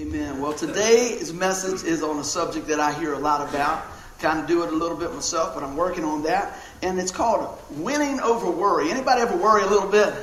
[0.00, 0.40] Amen.
[0.40, 3.84] Well, today's message is on a subject that I hear a lot about.
[4.18, 6.58] Kind of do it a little bit myself, but I'm working on that.
[6.80, 8.90] And it's called winning over worry.
[8.90, 10.14] Anybody ever worry a little bit?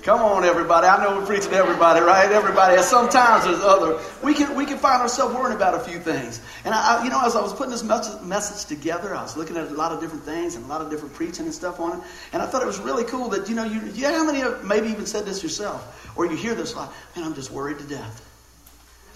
[0.00, 0.86] Come on, everybody.
[0.86, 2.32] I know we're preaching to everybody, right?
[2.32, 2.80] Everybody.
[2.80, 4.00] Sometimes there's other.
[4.22, 6.40] We can we can find ourselves worrying about a few things.
[6.64, 9.58] And I, you know, as I was putting this message, message together, I was looking
[9.58, 11.98] at a lot of different things and a lot of different preaching and stuff on
[11.98, 12.04] it.
[12.32, 14.64] And I thought it was really cool that you know, you, you how many of
[14.64, 17.84] maybe even said this yourself, or you hear this like, man, I'm just worried to
[17.84, 18.25] death.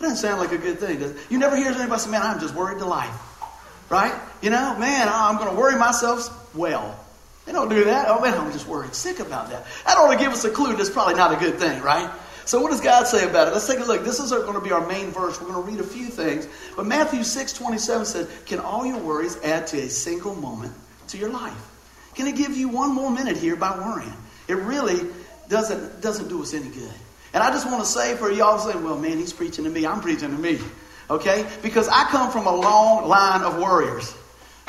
[0.01, 0.99] It doesn't sound like a good thing.
[1.29, 3.15] You never hear anybody say, man, I'm just worried to life,
[3.91, 4.19] right?
[4.41, 6.99] You know, man, I'm going to worry myself well.
[7.45, 8.07] They don't do that.
[8.09, 9.67] Oh man, I'm just worried sick about that.
[9.85, 12.11] That ought to give us a clue that's probably not a good thing, right?
[12.47, 13.51] So what does God say about it?
[13.53, 14.03] Let's take a look.
[14.03, 15.39] This is going to be our main verse.
[15.39, 16.49] We're going to read a few things.
[16.77, 20.73] But Matthew 6, 27 says, Can all your worries add to a single moment
[21.09, 21.53] to your life?
[22.15, 24.17] Can it give you one more minute here by worrying?
[24.49, 25.11] It really
[25.51, 26.95] doesn't, doesn't do us any good.
[27.33, 29.87] And I just want to say for y'all saying, well, man, he's preaching to me.
[29.87, 30.59] I'm preaching to me.
[31.09, 31.49] Okay?
[31.63, 34.15] Because I come from a long line of warriors.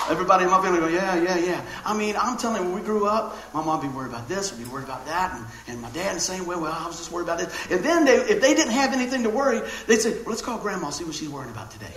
[0.10, 1.66] Everybody in my family go, yeah, yeah, yeah.
[1.86, 4.52] I mean, I'm telling you, when we grew up, my mom be worried about this,
[4.52, 6.56] would be worried about that, and, and my dad the same way.
[6.56, 7.68] Well, I was just worried about this.
[7.70, 10.58] And then they, if they didn't have anything to worry, they'd say, well, let's call
[10.58, 11.94] grandma, see what she's worrying about today.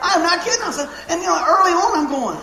[0.00, 0.62] I'm not kidding.
[0.62, 2.38] I said, and you know, early on, I'm going,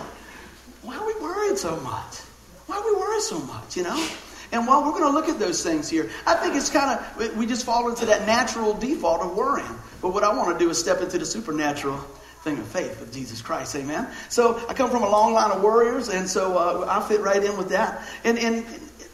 [0.84, 2.20] why are we worried so much?
[2.68, 3.75] Why are we worried so much?
[3.75, 4.08] You know.
[4.52, 7.38] And while we're going to look at those things here, I think it's kind of
[7.38, 9.80] we just fall into that natural default of worrying.
[10.02, 11.98] But what I want to do is step into the supernatural
[12.44, 13.76] thing of faith with Jesus Christ.
[13.76, 14.08] Amen.
[14.30, 17.42] So I come from a long line of warriors, and so uh, I fit right
[17.42, 18.06] in with that.
[18.24, 18.66] And, and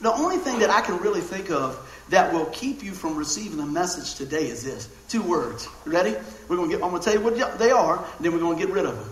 [0.02, 3.58] the only thing that I can really think of that will keep you from receiving
[3.58, 5.68] the message today is this two words.
[5.86, 6.16] Ready?
[6.48, 6.84] We're going to get.
[6.84, 8.86] I'm going to tell you what they are, and then we're going to get rid
[8.86, 9.10] of them.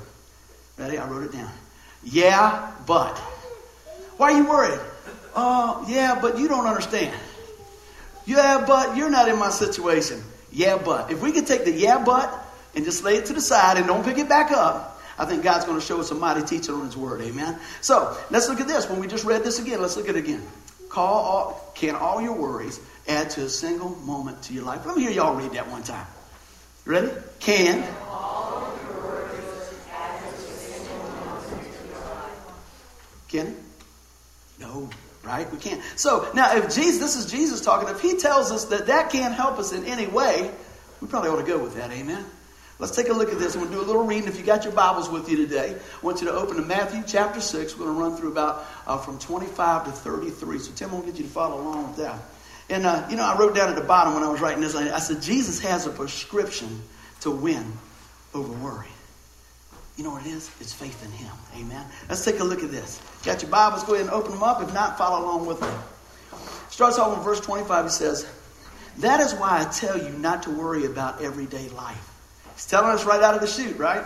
[0.78, 0.98] Ready?
[0.98, 1.52] I wrote it down.
[2.04, 3.18] Yeah, but.
[4.18, 4.80] Why are you worried?
[5.36, 7.14] Uh, yeah, but you don't understand.
[8.26, 10.24] Yeah, but you're not in my situation.
[10.52, 11.12] Yeah, but.
[11.12, 12.32] If we could take the yeah, but
[12.74, 15.44] and just lay it to the side and don't pick it back up, I think
[15.44, 17.22] God's going to show us a mighty teaching on His Word.
[17.22, 17.60] Amen.
[17.82, 18.90] So let's look at this.
[18.90, 20.42] When we just read this again, let's look at it again.
[20.90, 24.86] Call all, can all your worries add to a single moment to your life?
[24.86, 26.08] Let me hear y'all read that one time.
[26.86, 27.12] Ready?
[27.40, 27.86] Can.
[33.28, 33.56] Can?
[34.60, 34.90] No
[35.26, 35.52] right?
[35.52, 35.82] We can't.
[35.96, 39.34] So now, if Jesus, this is Jesus talking, if he tells us that that can't
[39.34, 40.52] help us in any way,
[41.02, 41.92] we probably ought to go with that.
[41.92, 42.26] Amen.
[42.78, 43.56] Let's take a look at this.
[43.56, 44.28] We'll do a little reading.
[44.28, 47.04] If you got your Bibles with you today, I want you to open to Matthew
[47.08, 47.78] chapter 6.
[47.78, 50.60] We're going to run through about uh, from 25 to 33.
[50.60, 52.20] So Tim I'll get you to follow along with that.
[52.70, 54.76] And, uh, you know, I wrote down at the bottom when I was writing this,
[54.76, 56.82] I said, Jesus has a prescription
[57.22, 57.74] to win
[58.34, 58.88] over worry.
[59.98, 60.52] You know what it is?
[60.60, 61.32] It's faith in Him.
[61.56, 61.86] Amen.
[62.10, 63.02] Let's take a look at this.
[63.24, 63.84] Got your Bibles?
[63.84, 64.62] Go ahead and open them up.
[64.62, 65.70] If not, follow along with me.
[66.70, 67.86] Starts off in verse 25.
[67.86, 68.28] He says,
[68.98, 72.12] That is why I tell you not to worry about everyday life.
[72.54, 74.04] He's telling us right out of the chute, right?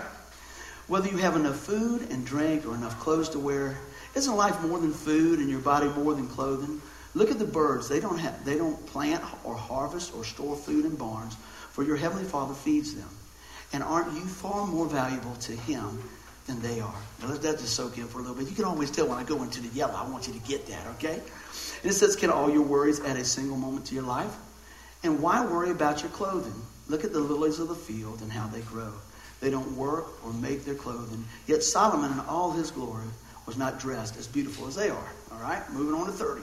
[0.87, 3.77] Whether you have enough food and drink or enough clothes to wear,
[4.15, 6.81] isn't life more than food and your body more than clothing?
[7.15, 7.89] Look at the birds.
[7.89, 11.35] They don't have they don't plant or harvest or store food in barns,
[11.71, 13.09] for your heavenly Father feeds them.
[13.71, 16.01] And aren't you far more valuable to him
[16.47, 16.95] than they are?
[17.21, 18.49] Now let that just soak in for a little bit.
[18.49, 19.93] You can always tell when I go into the yellow.
[19.95, 21.21] I want you to get that, okay?
[21.81, 24.35] And it says, Can all your worries add a single moment to your life?
[25.03, 26.61] And why worry about your clothing?
[26.87, 28.91] Look at the lilies of the field and how they grow.
[29.39, 31.23] They don't work or make their clothing.
[31.47, 33.07] Yet Solomon in all his glory
[33.45, 35.09] was not dressed as beautiful as they are.
[35.31, 36.41] All right, moving on to 30.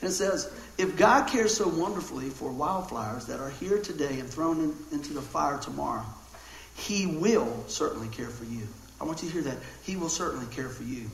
[0.00, 4.28] And it says, If God cares so wonderfully for wildflowers that are here today and
[4.28, 6.04] thrown in, into the fire tomorrow,
[6.74, 8.66] He will certainly care for you.
[9.00, 9.58] I want you to hear that.
[9.82, 11.10] He will certainly care for you.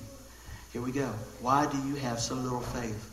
[0.72, 1.12] Here we go.
[1.40, 3.10] Why do you have so little faith?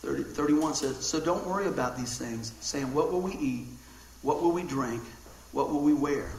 [0.00, 3.66] 30, 31 says, So don't worry about these things, saying, What will we eat?
[4.22, 5.02] What will we drink?
[5.52, 6.30] What will we wear?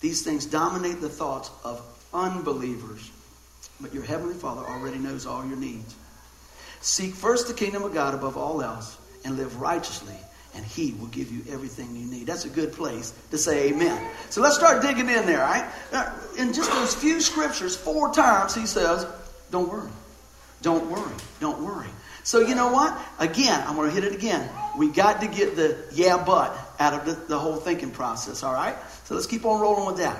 [0.00, 1.80] These things dominate the thoughts of
[2.12, 3.10] unbelievers.
[3.80, 5.94] But your Heavenly Father already knows all your needs.
[6.82, 10.16] Seek first the kingdom of God above all else and live righteously,
[10.54, 12.26] and He will give you everything you need.
[12.26, 14.04] That's a good place to say amen.
[14.30, 15.70] So let's start digging in there, right?
[15.92, 19.06] Now, in just those few scriptures, four times He says,
[19.50, 19.90] Don't worry.
[20.60, 21.14] Don't worry.
[21.40, 21.88] Don't worry.
[22.24, 22.96] So you know what?
[23.18, 24.48] Again, I'm going to hit it again.
[24.76, 28.54] We got to get the yeah, but out of the, the whole thinking process, all
[28.54, 28.76] right?
[29.04, 30.18] So let's keep on rolling with that.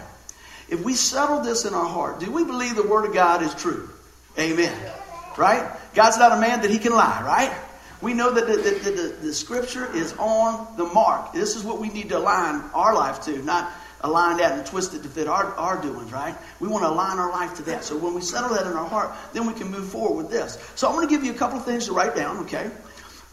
[0.68, 3.54] If we settle this in our heart, do we believe the Word of God is
[3.54, 3.90] true?
[4.38, 4.76] Amen.
[5.36, 5.70] Right?
[5.94, 7.54] God's not a man that he can lie, right?
[8.00, 11.32] We know that the, the, the, the, scripture is on the mark.
[11.32, 14.94] This is what we need to align our life to, not align that and twist
[14.94, 16.34] it to fit our, our doings, right?
[16.58, 17.84] We want to align our life to that.
[17.84, 20.58] So when we settle that in our heart, then we can move forward with this.
[20.74, 22.70] So I'm going to give you a couple of things to write down, okay?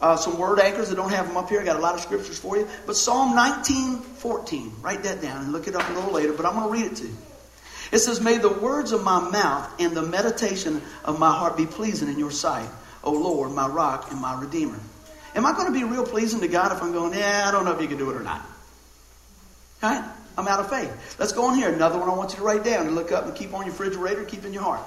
[0.00, 0.92] Uh, some word anchors.
[0.92, 1.60] I don't have them up here.
[1.60, 2.68] I got a lot of scriptures for you.
[2.86, 4.72] But Psalm 19, 14.
[4.80, 6.92] Write that down and look it up a little later, but I'm going to read
[6.92, 7.16] it to you.
[7.92, 11.66] It says, May the words of my mouth and the meditation of my heart be
[11.66, 12.68] pleasing in your sight,
[13.02, 14.78] O Lord, my rock and my redeemer.
[15.34, 17.64] Am I going to be real pleasing to God if I'm going, yeah, I don't
[17.64, 18.44] know if you can do it or not?
[19.82, 20.04] All right?
[20.36, 21.16] I'm out of faith.
[21.18, 21.72] Let's go on here.
[21.72, 23.72] Another one I want you to write down and look up and keep on your
[23.72, 24.80] refrigerator, keep in your heart.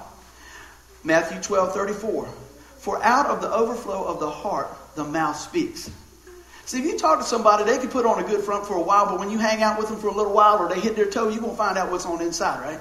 [1.04, 2.28] Matthew 12, 34.
[2.78, 5.90] For out of the overflow of the heart, the mouth speaks.
[6.66, 8.82] See, if you talk to somebody, they can put on a good front for a
[8.82, 10.96] while, but when you hang out with them for a little while or they hit
[10.96, 12.80] their toe, you're going to find out what's on the inside, right?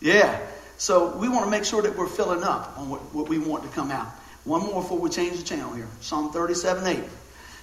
[0.00, 0.40] Yeah.
[0.78, 3.64] So we want to make sure that we're filling up on what, what we want
[3.64, 4.08] to come out.
[4.44, 5.86] One more before we change the channel here.
[6.00, 7.04] Psalm 37 8.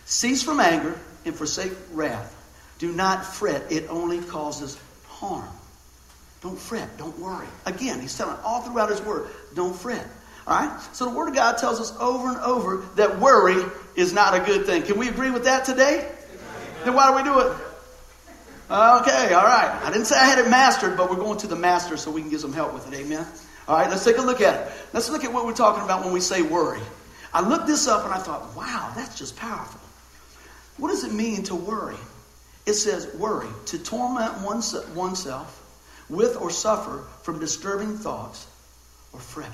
[0.06, 2.36] Cease from anger and forsake wrath.
[2.78, 5.50] Do not fret, it only causes harm.
[6.42, 7.48] Don't fret, don't worry.
[7.66, 10.08] Again, he's telling all throughout his word, don't fret.
[10.48, 10.82] All right?
[10.94, 13.62] So the Word of God tells us over and over that worry
[14.00, 14.84] is not a good thing.
[14.84, 16.10] Can we agree with that today?
[16.84, 17.58] Then why do we do it?
[18.72, 19.82] Okay, all right.
[19.84, 22.22] I didn't say I had it mastered, but we're going to the master so we
[22.22, 22.98] can get some help with it.
[22.98, 23.26] Amen.
[23.68, 24.74] All right, let's take a look at it.
[24.94, 26.82] Let's look at what we're talking about when we say worry.
[27.34, 29.82] I looked this up and I thought, wow, that's just powerful.
[30.78, 31.98] What does it mean to worry?
[32.66, 35.56] It says worry, to torment oneself
[36.10, 38.48] with or suffer from disturbing thoughts
[39.14, 39.52] or fret.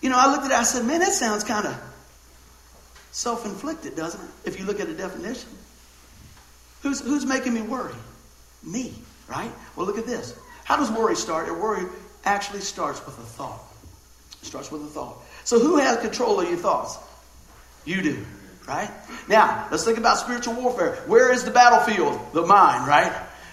[0.00, 1.93] You know, I looked at it, I said, man, that sounds kind of
[3.14, 4.30] self inflicted, doesn't it?
[4.44, 5.48] If you look at the definition.
[6.82, 7.94] Who's, who's making me worry?
[8.62, 8.92] Me,
[9.28, 9.50] right?
[9.76, 10.36] Well, look at this.
[10.64, 11.48] How does worry start?
[11.48, 11.86] A worry
[12.24, 13.60] actually starts with a thought.
[14.42, 15.16] It starts with a thought.
[15.44, 16.98] So, who has control of your thoughts?
[17.84, 18.26] You do,
[18.66, 18.90] right?
[19.28, 20.96] Now, let's think about spiritual warfare.
[21.06, 22.18] Where is the battlefield?
[22.32, 23.12] The mind, right?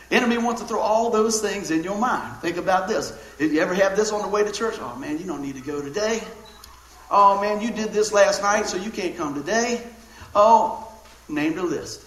[0.10, 2.42] Enemy wants to throw all those things in your mind.
[2.42, 3.12] Think about this.
[3.40, 5.56] If you ever have this on the way to church, oh man, you don't need
[5.56, 6.22] to go today.
[7.12, 9.86] Oh man, you did this last night, so you can't come today.
[10.34, 10.88] Oh,
[11.28, 12.06] name the list.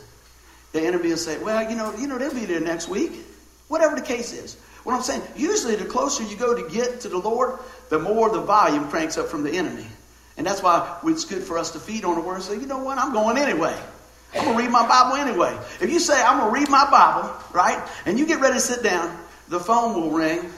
[0.72, 3.12] The enemy will say, well, you know, you know, they'll be there next week.
[3.68, 4.56] Whatever the case is.
[4.82, 7.58] What I'm saying, usually the closer you go to get to the Lord,
[7.90, 9.86] the more the volume cranks up from the enemy.
[10.36, 12.66] And that's why it's good for us to feed on the word and say, you
[12.66, 13.78] know what, I'm going anyway.
[14.34, 15.56] I'm going to read my Bible anyway.
[15.80, 18.60] If you say, I'm going to read my Bible, right, and you get ready to
[18.60, 19.16] sit down,
[19.48, 20.50] the phone will ring,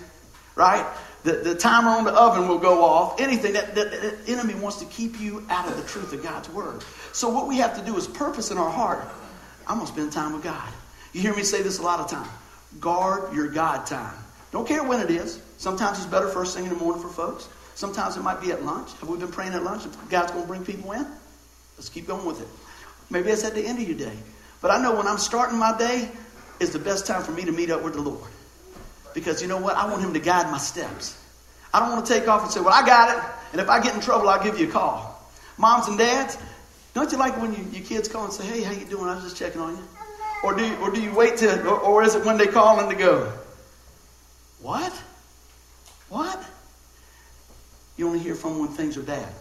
[0.54, 0.86] right?
[1.26, 3.20] The, the timer on the oven will go off.
[3.20, 6.48] Anything that, that, that enemy wants to keep you out of the truth of God's
[6.50, 6.84] word.
[7.12, 9.04] So what we have to do is purpose in our heart.
[9.66, 10.72] I'm to spend time with God.
[11.12, 12.30] You hear me say this a lot of time.
[12.78, 14.14] Guard your God time.
[14.52, 15.42] Don't care when it is.
[15.58, 17.48] Sometimes it's better first thing in the morning for folks.
[17.74, 18.92] Sometimes it might be at lunch.
[19.00, 19.82] Have we been praying at lunch?
[20.08, 21.04] God's going to bring people in?
[21.76, 22.48] Let's keep going with it.
[23.10, 24.16] Maybe it's at the end of your day.
[24.62, 26.08] But I know when I'm starting my day
[26.60, 28.30] is the best time for me to meet up with the Lord.
[29.16, 29.76] Because you know what?
[29.76, 31.18] I want Him to guide my steps.
[31.72, 33.24] I don't want to take off and say, Well, I got it.
[33.52, 35.26] And if I get in trouble, I'll give you a call.
[35.56, 36.36] Moms and dads,
[36.92, 39.08] don't you like when you, your kids call and say, Hey, how you doing?
[39.08, 39.82] I was just checking on you.
[40.44, 42.78] Or do you, or do you wait to, or, or is it when they call
[42.78, 43.32] and to go?
[44.60, 44.92] What?
[46.10, 46.44] What?
[47.96, 49.32] You only hear from them when things are bad.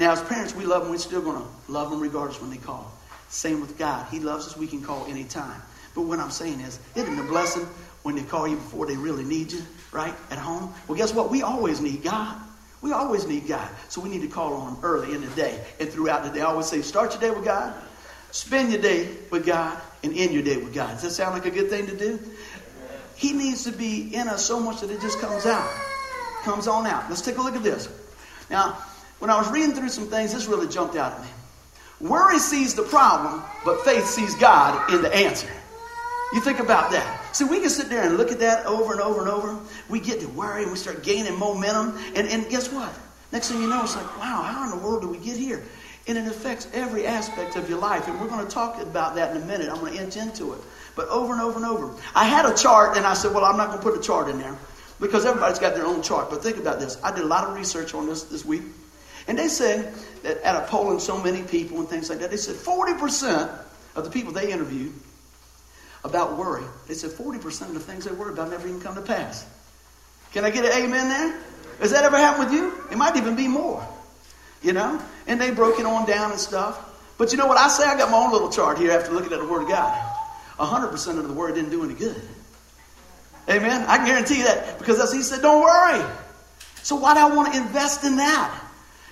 [0.00, 0.90] Now, as parents, we love them.
[0.90, 2.90] We're still going to love them regardless when they call.
[3.28, 4.06] Same with God.
[4.10, 4.56] He loves us.
[4.56, 5.60] We can call anytime.
[5.94, 7.66] But what I'm saying is, isn't it a blessing
[8.02, 9.62] when they call you before they really need you,
[9.92, 10.14] right?
[10.30, 10.72] At home?
[10.88, 11.30] Well, guess what?
[11.30, 12.36] We always need God.
[12.82, 13.68] We always need God.
[13.88, 16.40] So we need to call on Him early in the day and throughout the day.
[16.40, 17.74] I always say, start your day with God,
[18.30, 20.90] spend your day with God, and end your day with God.
[20.90, 22.20] Does that sound like a good thing to do?
[23.16, 25.70] He needs to be in us so much that it just comes out.
[26.42, 27.08] Comes on out.
[27.08, 27.88] Let's take a look at this.
[28.50, 28.76] Now,
[29.18, 31.28] when I was reading through some things, this really jumped out at me.
[32.00, 35.48] Worry sees the problem, but faith sees God in the answer.
[36.34, 37.32] You think about that.
[37.32, 39.56] See, we can sit there and look at that over and over and over.
[39.88, 41.96] We get to worry and we start gaining momentum.
[42.16, 42.92] And, and guess what?
[43.30, 45.62] Next thing you know, it's like, wow, how in the world do we get here?
[46.08, 48.08] And it affects every aspect of your life.
[48.08, 49.68] And we're going to talk about that in a minute.
[49.70, 50.58] I'm going to inch into it.
[50.96, 51.94] But over and over and over.
[52.16, 54.28] I had a chart and I said, well, I'm not going to put a chart
[54.28, 54.58] in there
[54.98, 56.30] because everybody's got their own chart.
[56.30, 56.98] But think about this.
[57.04, 58.62] I did a lot of research on this this week.
[59.28, 62.36] And they said that at a polling so many people and things like that, they
[62.36, 63.56] said 40%
[63.94, 64.92] of the people they interviewed
[66.04, 69.02] about worry, they said 40% of the things they worry about never even come to
[69.02, 69.46] pass.
[70.32, 71.40] Can I get an amen there?
[71.80, 72.72] Has that ever happened with you?
[72.90, 73.86] It might even be more.
[74.62, 75.00] You know?
[75.26, 76.90] And they broke it on down and stuff.
[77.18, 77.84] But you know what I say?
[77.84, 80.12] I got my own little chart here after looking at the Word of God.
[80.58, 82.20] 100% of the Word didn't do any good.
[83.48, 83.84] Amen?
[83.88, 86.04] I can guarantee you that because as he said, don't worry.
[86.82, 88.60] So why do I want to invest in that?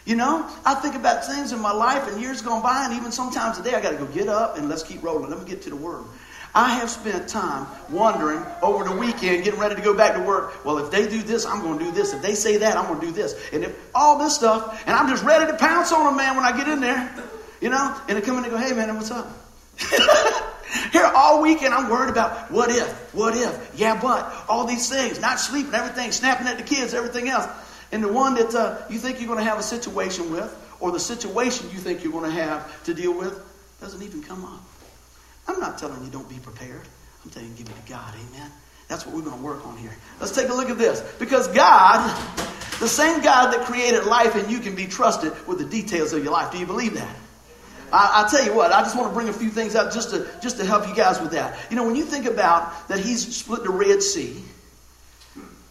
[0.04, 3.12] You know, I think about things in my life and years gone by, and even
[3.12, 5.30] sometimes today I got to go get up and let's keep rolling.
[5.30, 6.04] Let me get to the Word.
[6.54, 10.64] I have spent time wondering over the weekend, getting ready to go back to work.
[10.64, 12.12] Well, if they do this, I'm going to do this.
[12.12, 13.34] If they say that, I'm going to do this.
[13.52, 16.44] And if all this stuff, and I'm just ready to pounce on them, man, when
[16.44, 17.10] I get in there.
[17.62, 17.96] You know?
[18.08, 19.30] And they come in and go, hey man, what's up?
[20.92, 25.20] Here all weekend I'm worried about what if, what if, yeah, but, all these things,
[25.20, 27.46] not sleeping, everything, snapping at the kids, everything else.
[27.92, 30.90] And the one that uh, you think you're going to have a situation with, or
[30.90, 33.40] the situation you think you're going to have to deal with,
[33.80, 34.60] doesn't even come up.
[35.48, 36.82] I'm not telling you don't be prepared.
[37.24, 38.14] I'm telling you give it to God.
[38.14, 38.50] Amen.
[38.88, 39.96] That's what we're going to work on here.
[40.20, 41.00] Let's take a look at this.
[41.18, 42.08] Because God,
[42.78, 46.22] the same God that created life and you can be trusted with the details of
[46.22, 46.52] your life.
[46.52, 47.16] Do you believe that?
[47.92, 50.10] I, will tell you what, I just want to bring a few things up just
[50.10, 51.58] to, just to help you guys with that.
[51.70, 54.42] You know, when you think about that He's split the Red Sea,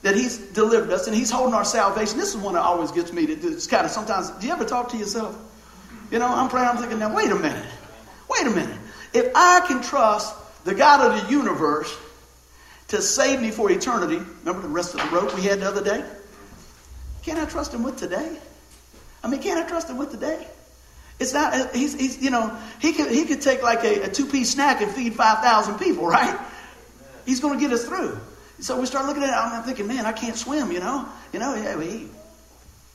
[0.04, 3.12] that He's delivered us, and He's holding our salvation, this is one that always gets
[3.12, 3.52] me to do.
[3.52, 5.36] It's kind of sometimes, do you ever talk to yourself?
[6.12, 7.66] You know, I'm praying, I'm thinking, now, wait a minute.
[8.30, 8.81] Wait a minute.
[9.14, 11.96] If I can trust the God of the universe
[12.90, 15.84] to save me for eternity, remember the rest of the rope we had the other
[15.84, 16.04] day?
[17.24, 18.38] Can I trust Him with today?
[19.24, 20.48] I mean, can I trust Him with today?
[21.20, 24.26] It's not, he's, he's you know, he could, he could take like a, a two
[24.26, 26.40] piece snack and feed 5,000 people, right?
[27.26, 28.20] He's going to get us through.
[28.60, 31.08] So we start looking at it, I'm thinking, man, I can't swim, you know?
[31.32, 32.08] You know, yeah, he,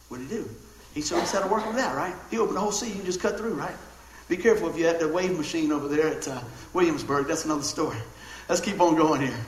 [0.09, 0.51] what did he do?
[0.95, 2.15] He showed us how to work with that, right?
[2.31, 3.75] He opened the whole sea, you can just cut through, right?
[4.28, 6.40] Be careful if you had the wave machine over there at uh,
[6.73, 7.28] Williamsburg.
[7.28, 7.99] That's another story.
[8.49, 9.38] Let's keep on going here.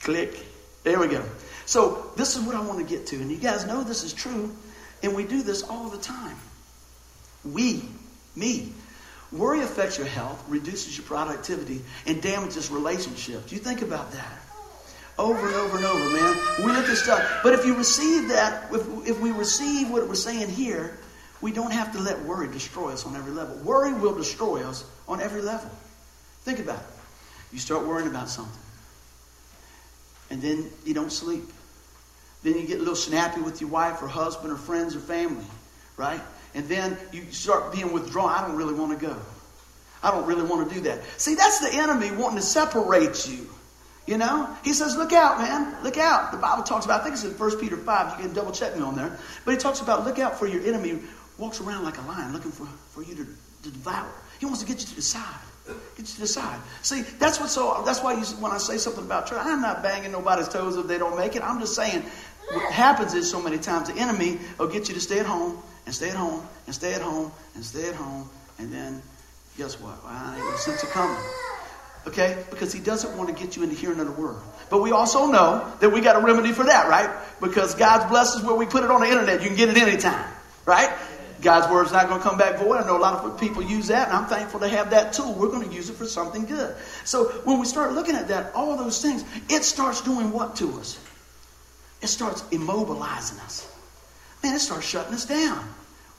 [0.00, 0.46] Click.
[0.84, 1.24] There we go.
[1.66, 3.16] So this is what I want to get to.
[3.16, 4.54] And you guys know this is true.
[5.02, 6.36] And we do this all the time.
[7.44, 7.82] We,
[8.34, 8.72] me.
[9.30, 13.52] Worry affects your health, reduces your productivity, and damages relationships.
[13.52, 14.38] You think about that.
[15.18, 16.36] Over and over and over, man.
[16.58, 17.40] We look at stuff.
[17.42, 20.96] But if you receive that, if, if we receive what we're saying here,
[21.40, 23.56] we don't have to let worry destroy us on every level.
[23.58, 25.70] Worry will destroy us on every level.
[26.42, 26.86] Think about it.
[27.52, 28.60] You start worrying about something,
[30.30, 31.44] and then you don't sleep.
[32.42, 35.44] Then you get a little snappy with your wife or husband or friends or family,
[35.96, 36.20] right?
[36.54, 38.30] And then you start being withdrawn.
[38.30, 39.16] I don't really want to go.
[40.02, 41.02] I don't really want to do that.
[41.16, 43.48] See, that's the enemy wanting to separate you.
[44.06, 44.48] You know?
[44.64, 45.82] He says, look out, man.
[45.82, 46.32] Look out.
[46.32, 48.18] The Bible talks about, I think it's in 1 Peter 5.
[48.18, 49.18] You can double check me on there.
[49.44, 51.00] But he talks about, look out for your enemy
[51.38, 53.24] walks around like a lion looking for, for you to,
[53.62, 54.10] to devour.
[54.38, 55.40] He wants to get you to decide.
[55.66, 56.60] Get you to decide.
[56.82, 59.82] See, that's what so that's why you, when I say something about church, I'm not
[59.82, 61.42] banging nobody's toes if they don't make it.
[61.42, 62.02] I'm just saying
[62.52, 65.58] what happens is so many times the enemy will get you to stay at home
[65.84, 68.28] and stay at home and stay at home and stay at home
[68.58, 69.02] and then
[69.58, 69.98] guess what?
[70.06, 71.22] I ain't no sense of coming.
[72.06, 72.42] Okay?
[72.48, 74.40] Because he doesn't want to get you into hearing of the word.
[74.70, 77.10] But we also know that we got a remedy for that, right?
[77.40, 79.42] Because God's blessings where we put it on the internet.
[79.42, 80.32] You can get it anytime,
[80.64, 80.90] right?
[81.40, 82.78] God's word is not going to come back void.
[82.78, 85.32] I know a lot of people use that, and I'm thankful to have that tool.
[85.34, 86.76] We're going to use it for something good.
[87.04, 90.72] So when we start looking at that, all those things, it starts doing what to
[90.78, 90.98] us?
[92.02, 93.72] It starts immobilizing us.
[94.42, 95.68] Man, it starts shutting us down.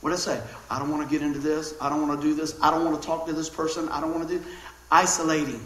[0.00, 0.40] What I say?
[0.70, 1.74] I don't want to get into this.
[1.80, 2.58] I don't want to do this.
[2.62, 3.88] I don't want to talk to this person.
[3.90, 4.44] I don't want to do
[4.90, 5.62] isolating.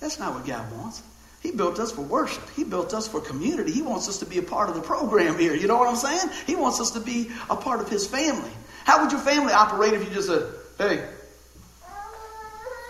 [0.00, 1.02] That's not what God wants.
[1.40, 2.42] He built us for worship.
[2.54, 3.72] He built us for community.
[3.72, 5.54] He wants us to be a part of the program here.
[5.54, 6.30] You know what I'm saying?
[6.46, 8.50] He wants us to be a part of His family.
[8.84, 11.08] How would your family operate if you just said, hey,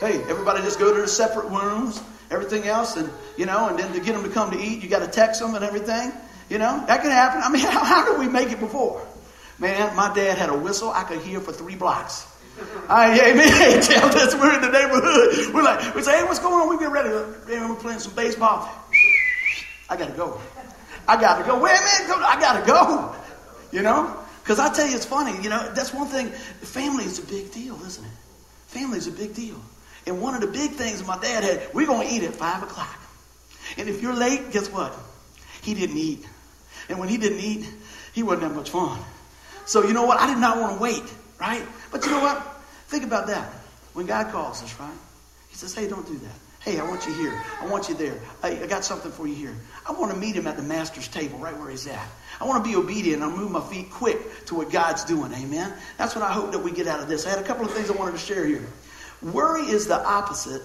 [0.01, 3.93] hey, everybody just go to their separate rooms, everything else, and, you know, and then
[3.93, 6.13] to get them to come to eat, you got to text them and everything?
[6.49, 7.43] You know, that can happen.
[7.43, 9.07] I mean, how, how did we make it before?
[9.61, 12.27] Man, my dad had a whistle I could hear for three blocks.
[12.89, 13.83] I, amen.
[13.83, 15.55] Tell us we're in the neighborhood.
[15.55, 16.69] We're like, we say, hey, what's going on?
[16.69, 17.11] We get ready.
[17.11, 18.69] we're playing some baseball.
[19.89, 20.41] I gotta go.
[21.07, 21.61] I gotta go.
[21.61, 22.17] Wait a minute.
[22.27, 23.15] I gotta go.
[23.73, 24.17] You know?
[24.43, 25.41] Because I tell you, it's funny.
[25.43, 26.29] You know, that's one thing.
[26.29, 28.11] Family is a big deal, isn't it?
[28.67, 29.61] Family is a big deal.
[30.07, 32.99] And one of the big things my dad had, we're to eat at 5 o'clock.
[33.77, 34.95] And if you're late, guess what?
[35.63, 36.27] He didn't eat.
[36.89, 37.69] And when he didn't eat,
[38.13, 38.99] he wasn't that much fun.
[39.67, 40.21] So you know what?
[40.21, 41.05] I did not want to wait,
[41.41, 41.65] right?
[41.91, 42.43] But you know what?
[42.89, 43.51] Think about that.
[43.95, 44.91] When God calls us, right?
[45.49, 46.35] He says, hey, don't do that.
[46.61, 47.43] Hey, I want you here.
[47.61, 48.21] I want you there.
[48.43, 49.55] Hey, I got something for you here.
[49.89, 52.07] I want to meet him at the master's table, right where he's at.
[52.39, 53.23] I want to be obedient.
[53.23, 55.33] I move my feet quick to what God's doing.
[55.33, 55.73] Amen.
[55.97, 57.27] That's what I hope that we get out of this.
[57.27, 58.67] I had a couple of things I wanted to share here.
[59.23, 60.63] Worry is the opposite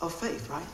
[0.00, 0.66] of faith, right?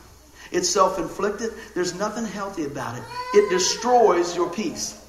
[0.51, 1.51] It's self inflicted.
[1.75, 3.03] There's nothing healthy about it.
[3.33, 5.03] It destroys your peace.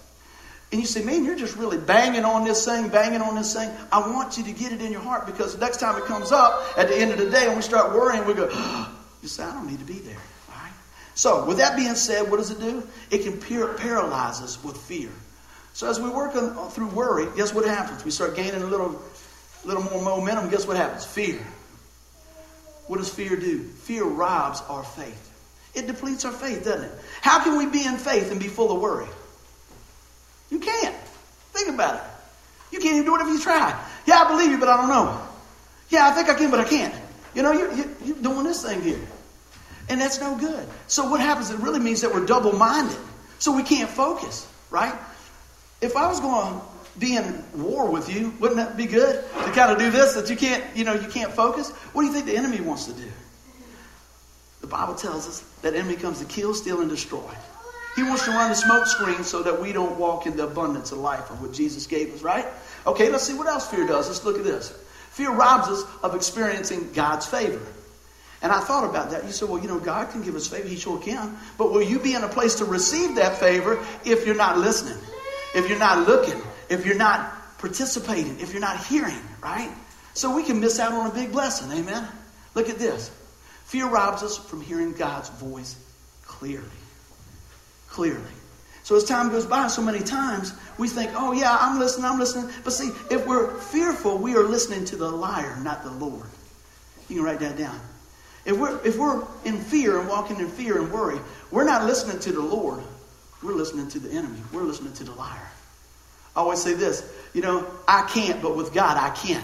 [0.70, 3.70] And you say, man, you're just really banging on this thing, banging on this thing.
[3.90, 6.62] I want you to get it in your heart because next time it comes up
[6.76, 9.44] at the end of the day and we start worrying, we go, oh, you say,
[9.44, 10.18] I don't need to be there.
[10.50, 10.72] All right?
[11.14, 12.86] So, with that being said, what does it do?
[13.10, 15.08] It can paralyze us with fear.
[15.72, 18.04] So, as we work on, through worry, guess what happens?
[18.04, 19.00] We start gaining a little,
[19.64, 20.50] little more momentum.
[20.50, 21.06] Guess what happens?
[21.06, 21.40] Fear.
[22.88, 23.62] What does fear do?
[23.62, 25.24] Fear robs our faith.
[25.74, 26.92] It depletes our faith, doesn't it?
[27.22, 29.06] How can we be in faith and be full of worry?
[30.50, 30.96] You can't.
[31.52, 32.02] Think about it.
[32.72, 33.78] You can't even do it if you try.
[34.06, 35.20] Yeah, I believe you, but I don't know.
[35.90, 36.94] Yeah, I think I can, but I can't.
[37.34, 37.72] You know, you're,
[38.04, 39.00] you're doing this thing here.
[39.88, 40.66] And that's no good.
[40.86, 41.50] So what happens?
[41.50, 42.98] It really means that we're double minded.
[43.38, 44.94] So we can't focus, right?
[45.80, 46.66] If I was going to
[46.98, 50.28] be in war with you, wouldn't that be good to kind of do this that
[50.28, 51.70] you can't, you know, you can't focus?
[51.70, 53.08] What do you think the enemy wants to do?
[54.60, 57.30] The Bible tells us that enemy comes to kill, steal, and destroy.
[57.98, 60.92] He wants to run the smoke screen so that we don't walk in the abundance
[60.92, 62.46] of life of what Jesus gave us, right?
[62.86, 64.06] Okay, let's see what else fear does.
[64.06, 64.68] Let's look at this.
[65.10, 67.60] Fear robs us of experiencing God's favor.
[68.40, 69.24] And I thought about that.
[69.24, 70.68] You said, well, you know, God can give us favor.
[70.68, 71.36] He sure can.
[71.56, 75.02] But will you be in a place to receive that favor if you're not listening?
[75.56, 76.40] If you're not looking?
[76.68, 78.38] If you're not participating?
[78.38, 79.72] If you're not hearing, right?
[80.14, 81.76] So we can miss out on a big blessing.
[81.76, 82.06] Amen?
[82.54, 83.10] Look at this.
[83.64, 85.74] Fear robs us from hearing God's voice
[86.24, 86.77] clearly.
[87.90, 88.22] Clearly.
[88.82, 92.18] So as time goes by, so many times we think, oh, yeah, I'm listening, I'm
[92.18, 92.50] listening.
[92.64, 96.26] But see, if we're fearful, we are listening to the liar, not the Lord.
[97.08, 97.78] You can write that down.
[98.46, 101.18] If we're, if we're in fear and walking in fear and worry,
[101.50, 102.82] we're not listening to the Lord.
[103.42, 104.40] We're listening to the enemy.
[104.52, 105.48] We're listening to the liar.
[106.34, 109.42] I always say this, you know, I can't, but with God, I can.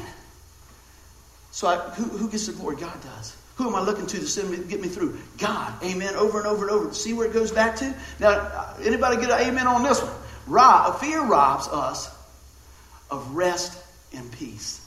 [1.50, 2.76] So I, who, who gets the glory?
[2.76, 3.36] God does.
[3.56, 5.18] Who am I looking to to send me, get me through?
[5.38, 5.73] God.
[5.82, 6.14] Amen.
[6.16, 6.92] Over and over and over.
[6.92, 7.94] See where it goes back to?
[8.18, 10.12] Now, uh, anybody get an amen on this one?
[10.46, 12.12] Rob, uh, fear robs us
[13.11, 13.80] of rest
[14.12, 14.80] and peace.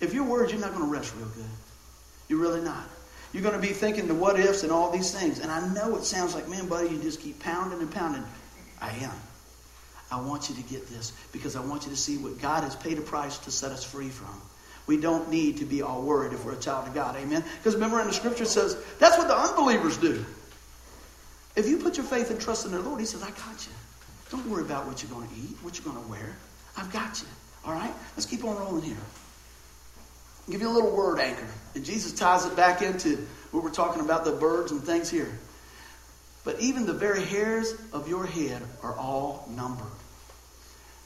[0.00, 1.44] If you're worried, you're not going to rest real good.
[2.28, 2.88] You're really not.
[3.32, 5.40] You're going to be thinking the what ifs and all these things.
[5.40, 8.24] And I know it sounds like, man, buddy, you just keep pounding and pounding.
[8.80, 9.12] I am.
[10.10, 12.74] I want you to get this because I want you to see what God has
[12.74, 14.40] paid a price to set us free from.
[14.90, 17.14] We don't need to be all worried if we're a child of God.
[17.14, 17.44] Amen?
[17.58, 20.24] Because remember in the scripture says that's what the unbelievers do.
[21.54, 23.72] If you put your faith and trust in the Lord, He says, I got you.
[24.30, 26.34] Don't worry about what you're going to eat, what you're going to wear.
[26.76, 27.28] I've got you.
[27.64, 27.94] All right?
[28.16, 28.96] Let's keep on rolling here.
[30.48, 31.46] I'll give you a little word anchor.
[31.76, 33.16] And Jesus ties it back into
[33.52, 35.30] what we're talking about the birds and things here.
[36.42, 39.86] But even the very hairs of your head are all numbered.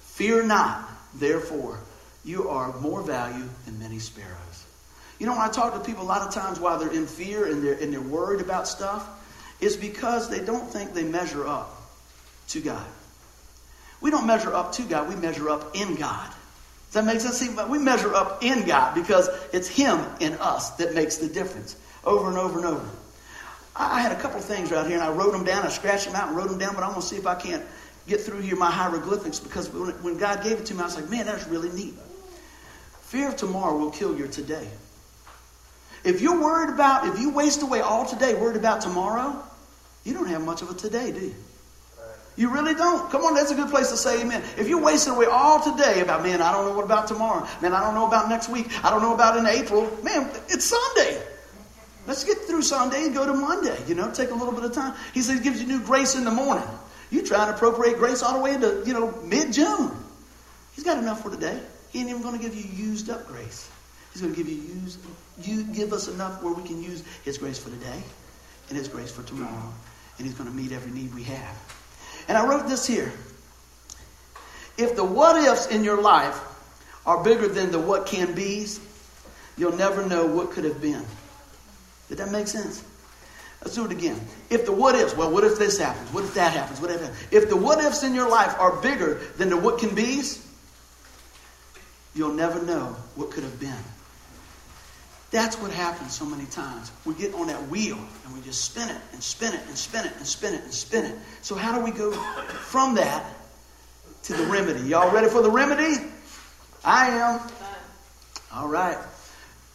[0.00, 1.80] Fear not, therefore,
[2.24, 4.64] you are more value than many sparrows.
[5.18, 7.46] You know, when I talk to people a lot of times while they're in fear
[7.46, 9.06] and they're, and they're worried about stuff,
[9.60, 11.70] it's because they don't think they measure up
[12.48, 12.86] to God.
[14.00, 16.28] We don't measure up to God, we measure up in God.
[16.92, 17.38] Does that make sense?
[17.38, 21.76] See, we measure up in God because it's Him in us that makes the difference
[22.04, 22.88] over and over and over.
[23.76, 25.66] I had a couple of things right here, and I wrote them down.
[25.66, 27.34] I scratched them out and wrote them down, but I'm going to see if I
[27.34, 27.64] can't
[28.06, 31.08] get through here my hieroglyphics because when God gave it to me, I was like,
[31.08, 31.94] man, that's really neat.
[33.14, 34.66] Fear of tomorrow will kill your today.
[36.02, 39.40] If you're worried about, if you waste away all today worried about tomorrow,
[40.02, 41.34] you don't have much of a today, do you?
[42.34, 43.08] You really don't.
[43.12, 44.42] Come on, that's a good place to say amen.
[44.58, 47.46] If you're wasting away all today about, man, I don't know what about tomorrow.
[47.62, 48.66] Man, I don't know about next week.
[48.84, 49.82] I don't know about in April.
[50.02, 51.22] Man, it's Sunday.
[52.08, 53.78] Let's get through Sunday and go to Monday.
[53.86, 54.92] You know, take a little bit of time.
[55.12, 56.66] He says he gives you new grace in the morning.
[57.12, 59.92] You try and appropriate grace all the way into, you know, mid-June.
[60.74, 61.60] He's got enough for today.
[61.94, 63.70] He ain't even going to give you used up grace.
[64.12, 64.98] He's going to give you use,
[65.40, 68.02] you give us enough where we can use His grace for today
[68.68, 69.72] and His grace for tomorrow.
[70.18, 71.76] And He's going to meet every need we have.
[72.26, 73.12] And I wrote this here.
[74.76, 76.36] If the what ifs in your life
[77.06, 78.80] are bigger than the what can be's,
[79.56, 81.04] you'll never know what could have been.
[82.08, 82.82] Did that make sense?
[83.62, 84.20] Let's do it again.
[84.50, 86.12] If the what ifs, well, what if this happens?
[86.12, 86.80] What if that happens?
[86.80, 89.94] What if If the what ifs in your life are bigger than the what can
[89.94, 90.43] be's,
[92.14, 93.74] you'll never know what could have been.
[95.30, 96.92] That's what happens so many times.
[97.04, 100.06] We get on that wheel and we just spin it and spin it and spin
[100.06, 101.18] it and spin it and spin it.
[101.42, 103.24] So, how do we go from that
[104.24, 104.82] to the remedy?
[104.82, 106.04] Y'all ready for the remedy?
[106.84, 107.40] I am.
[108.52, 108.96] All right.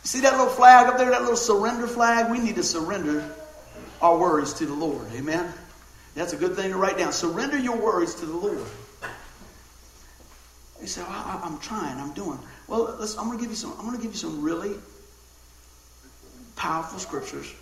[0.03, 2.31] See that little flag up there, that little surrender flag?
[2.31, 3.29] We need to surrender
[4.01, 5.05] our worries to the Lord.
[5.13, 5.51] Amen.
[6.15, 7.11] That's a good thing to write down.
[7.11, 8.65] Surrender your worries to the Lord.
[10.81, 12.39] You say, well, I, am trying, I'm doing.
[12.67, 13.73] Well, I'm going to give you some.
[13.77, 14.75] I'm going to give you some really
[16.55, 17.53] powerful scriptures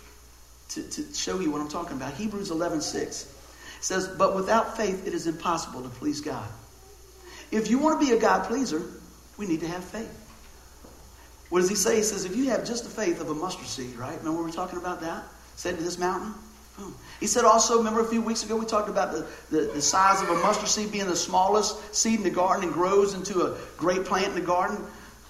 [0.70, 2.14] to, to show you what I'm talking about.
[2.14, 3.34] Hebrews 11 6
[3.80, 6.48] says, But without faith, it is impossible to please God.
[7.50, 8.82] If you want to be a God pleaser,
[9.36, 10.26] we need to have faith.
[11.48, 11.96] What does he say?
[11.96, 14.18] He says, if you have just the faith of a mustard seed, right?
[14.18, 15.24] Remember we were talking about that?
[15.56, 16.34] Said to this mountain?
[17.20, 20.22] He said also, remember a few weeks ago we talked about the, the, the, size
[20.22, 23.58] of a mustard seed being the smallest seed in the garden and grows into a
[23.76, 24.78] great plant in the garden,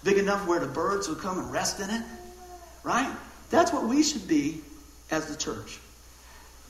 [0.05, 2.03] big enough where the birds will come and rest in it?
[2.85, 3.11] Right?
[3.51, 4.61] That's what we should be
[5.11, 5.79] as the church.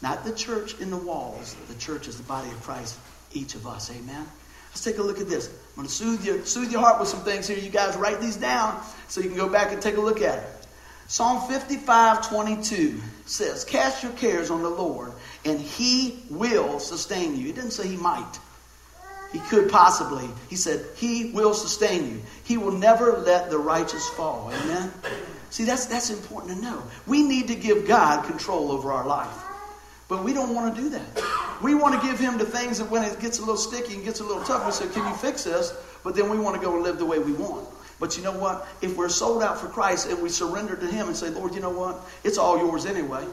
[0.02, 1.56] Not the church in the walls.
[1.68, 2.96] The church is the body of Christ,
[3.32, 3.90] each of us.
[3.90, 4.24] Amen?
[4.70, 5.48] Let's take a look at this.
[5.48, 7.58] I'm going to soothe your, soothe your heart with some things here.
[7.58, 10.38] You guys write these down so you can go back and take a look at
[10.38, 10.66] it.
[11.08, 15.12] Psalm 55 22 says, Cast your cares on the Lord,
[15.44, 17.46] and he will sustain you.
[17.46, 18.38] He didn't say he might.
[19.32, 20.28] He could possibly.
[20.48, 22.22] He said, He will sustain you.
[22.44, 24.50] He will never let the righteous fall.
[24.52, 24.90] Amen?
[25.50, 26.82] See, that's, that's important to know.
[27.06, 29.44] We need to give God control over our life.
[30.08, 31.22] But we don't want to do that.
[31.62, 34.04] We want to give Him the things that when it gets a little sticky and
[34.04, 35.74] gets a little tough, we say, Can you fix this?
[36.02, 37.68] But then we want to go and live the way we want.
[38.00, 38.66] But you know what?
[38.80, 41.60] If we're sold out for Christ and we surrender to Him and say, Lord, you
[41.60, 42.00] know what?
[42.24, 43.24] It's all yours anyway.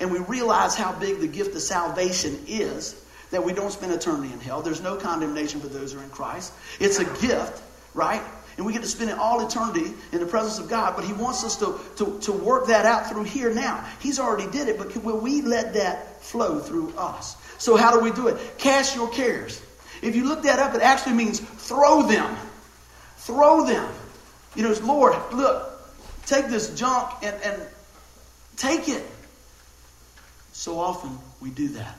[0.00, 4.32] And we realize how big the gift of salvation is, that we don't spend eternity
[4.32, 4.60] in hell.
[4.60, 6.52] There's no condemnation for those who are in Christ.
[6.78, 7.62] It's a gift,
[7.94, 8.22] right?
[8.56, 11.44] And we get to spend all eternity in the presence of God, but He wants
[11.44, 13.84] us to, to, to work that out through here now.
[14.00, 17.36] He's already did it, but will we let that flow through us?
[17.58, 18.58] So, how do we do it?
[18.58, 19.62] Cast your cares.
[20.02, 22.36] If you look that up, it actually means throw them.
[23.26, 23.92] Throw them.
[24.54, 25.68] You know, Lord, look,
[26.26, 27.60] take this junk and, and
[28.56, 29.04] take it.
[30.52, 31.98] So often we do that.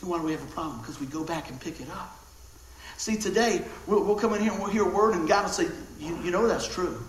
[0.00, 0.78] Then why do we have a problem?
[0.78, 2.16] Because we go back and pick it up.
[2.96, 5.50] See, today we'll, we'll come in here and we'll hear a word, and God will
[5.50, 5.66] say,
[5.98, 7.02] you, you know that's true.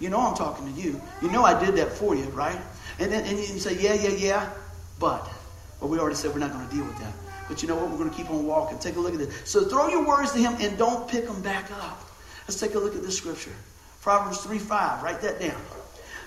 [0.00, 1.00] You know I'm talking to you.
[1.22, 2.58] You know I did that for you, right?
[2.98, 4.50] And then and you say, yeah, yeah, yeah,
[4.98, 5.30] but.
[5.78, 7.12] But we already said we're not going to deal with that.
[7.46, 7.90] But you know what?
[7.90, 8.80] We're going to keep on walking.
[8.80, 9.48] Take a look at this.
[9.48, 12.09] So throw your worries to Him and don't pick them back up.
[12.50, 13.54] Let's take a look at this scripture.
[14.00, 15.04] Proverbs 3 5.
[15.04, 15.60] Write that down.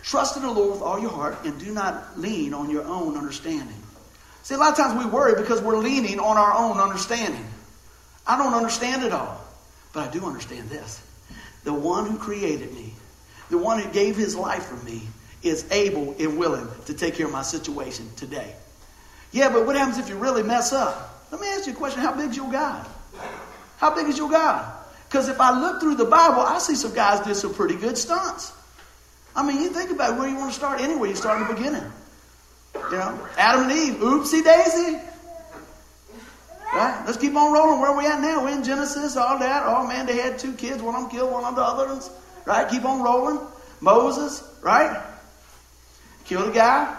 [0.03, 3.17] Trust in the Lord with all your heart and do not lean on your own
[3.17, 3.75] understanding.
[4.43, 7.45] See, a lot of times we worry because we're leaning on our own understanding.
[8.25, 9.38] I don't understand it all,
[9.91, 11.05] but I do understand this.
[11.65, 12.93] The one who created me,
[13.49, 15.01] the one who gave his life for me,
[15.41, 18.55] is able and willing to take care of my situation today.
[19.33, 21.27] Yeah, but what happens if you really mess up?
[21.33, 21.99] Let me ask you a question.
[21.99, 22.88] How big is your God?
[23.75, 24.82] How big is your God?
[25.13, 27.99] Because if I look through the Bible, I see some guys did some pretty good
[27.99, 28.52] stunts.
[29.36, 31.54] I mean, you think about where you want to start anywhere, you start in the
[31.54, 31.84] beginning.
[32.73, 34.99] You know, Adam and Eve, oopsie daisy.
[36.73, 37.04] Right?
[37.06, 37.80] Let's keep on rolling.
[37.80, 38.43] Where are we at now?
[38.43, 39.62] We're in Genesis, all that.
[39.67, 42.10] Oh man, they had two kids, one of them killed one of the others.
[42.45, 42.67] Right?
[42.67, 43.39] Keep on rolling.
[43.82, 44.99] Moses, right?
[46.26, 46.91] Killed a guy.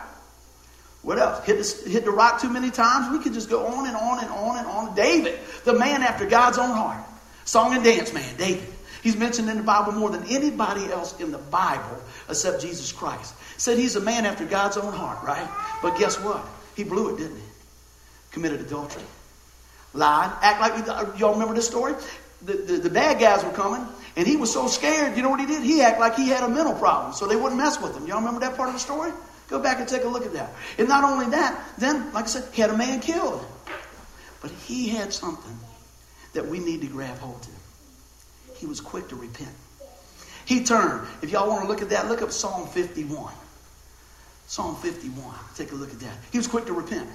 [1.02, 1.44] What else?
[1.44, 3.10] Hit the, hit the rock too many times.
[3.10, 4.94] We could just go on and on and on and on.
[4.94, 7.04] David, the man after God's own heart.
[7.44, 8.68] Song and dance man, David.
[9.02, 13.34] He's mentioned in the Bible more than anybody else in the Bible except Jesus Christ.
[13.58, 15.46] Said he's a man after God's own heart, right?
[15.82, 16.42] But guess what?
[16.74, 17.42] He blew it, didn't he?
[18.30, 19.02] Committed adultery.
[19.92, 20.30] Lied.
[20.40, 21.94] Act like, uh, y'all remember this story?
[22.42, 25.40] The, the, the, bad guys were coming, and he was so scared, you know what
[25.40, 25.62] he did?
[25.62, 28.06] He acted like he had a mental problem, so they wouldn't mess with him.
[28.06, 29.12] Y'all remember that part of the story?
[29.48, 30.50] Go back and take a look at that.
[30.78, 33.44] And not only that, then, like I said, he had a man killed.
[34.40, 35.58] But he had something
[36.34, 37.50] that we need to grab hold to.
[38.56, 39.54] He was quick to repent.
[40.44, 41.06] He turned.
[41.22, 43.32] If y'all want to look at that, look up Psalm 51.
[44.46, 45.34] Psalm 51.
[45.56, 46.16] Take a look at that.
[46.30, 47.08] He was quick to repent.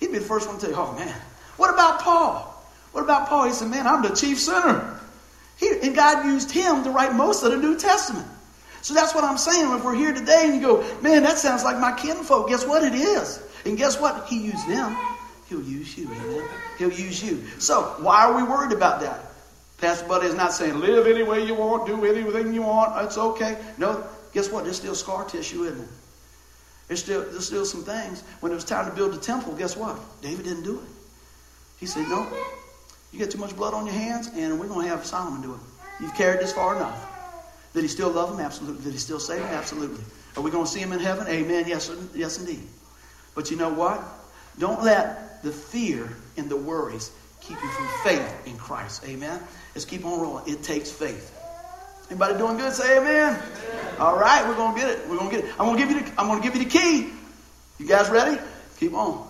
[0.00, 1.14] He'd be the first one to tell you, oh man,
[1.56, 2.48] what about Paul?
[2.92, 3.46] What about Paul?
[3.46, 4.98] He said, man, I'm the chief sinner.
[5.56, 8.26] He, and God used him to write most of the New Testament.
[8.82, 9.72] So that's what I'm saying.
[9.72, 12.82] If we're here today and you go, man, that sounds like my kinfolk, guess what
[12.82, 13.40] it is?
[13.64, 14.26] And guess what?
[14.26, 14.96] He used them.
[15.52, 16.48] He'll use you, amen.
[16.78, 17.44] He'll use you.
[17.58, 19.20] So why are we worried about that?
[19.76, 23.18] Pastor Buddy is not saying live any way you want, do anything you want, it's
[23.18, 23.58] okay.
[23.76, 24.64] No, guess what?
[24.64, 25.88] There's still scar tissue, isn't it?
[26.88, 28.22] There's still, there's still some things.
[28.40, 29.98] When it was time to build the temple, guess what?
[30.22, 30.88] David didn't do it.
[31.78, 32.26] He said, No,
[33.12, 35.52] you got too much blood on your hands, and we're going to have Solomon do
[35.52, 35.60] it.
[36.00, 37.08] You've carried this far enough.
[37.74, 38.40] Did he still love him?
[38.40, 38.84] Absolutely.
[38.84, 39.48] Did he still save him?
[39.48, 40.02] Absolutely.
[40.34, 41.26] Are we going to see him in heaven?
[41.28, 41.64] Amen.
[41.66, 42.62] Yes, yes, indeed.
[43.34, 44.02] But you know what?
[44.58, 49.04] Don't let the fear and the worries keep you from faith in Christ.
[49.06, 49.40] Amen.
[49.74, 50.44] Let's keep on rolling.
[50.46, 51.38] It takes faith.
[52.08, 52.72] Anybody doing good?
[52.72, 53.34] Say amen.
[53.34, 53.94] amen.
[53.98, 55.08] All right, we're gonna get it.
[55.08, 55.50] We're gonna get it.
[55.52, 57.10] I'm gonna give you the, I'm gonna give you the key.
[57.78, 58.38] You guys ready?
[58.78, 59.28] Keep on.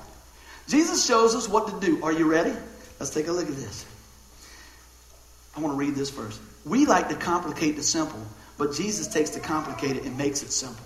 [0.68, 2.02] Jesus shows us what to do.
[2.02, 2.52] Are you ready?
[2.98, 3.86] Let's take a look at this.
[5.56, 6.40] I want to read this first.
[6.64, 8.20] We like to complicate the simple,
[8.58, 10.84] but Jesus takes the complicated and makes it simple.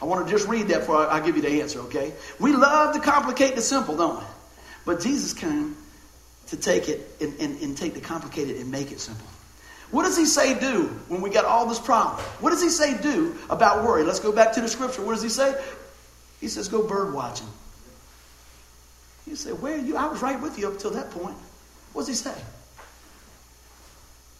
[0.00, 2.12] I want to just read that before I, I give you the answer, okay?
[2.40, 4.24] We love to complicate the simple, don't we?
[4.84, 5.76] But Jesus came
[6.48, 9.26] to take it and, and, and take the complicated and make it simple.
[9.90, 12.18] What does he say do when we got all this problem?
[12.40, 14.04] What does he say do about worry?
[14.04, 15.02] Let's go back to the scripture.
[15.02, 15.54] What does he say?
[16.40, 17.46] He says, go bird watching.
[19.26, 19.96] You say, where are you?
[19.96, 21.36] I was right with you up until that point.
[21.92, 22.34] What does he say?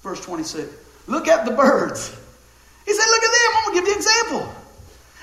[0.02, 0.72] Verse 26.
[1.06, 2.08] Look at the birds.
[2.86, 3.52] He said, look at them.
[3.56, 4.61] I'm going to give you an example.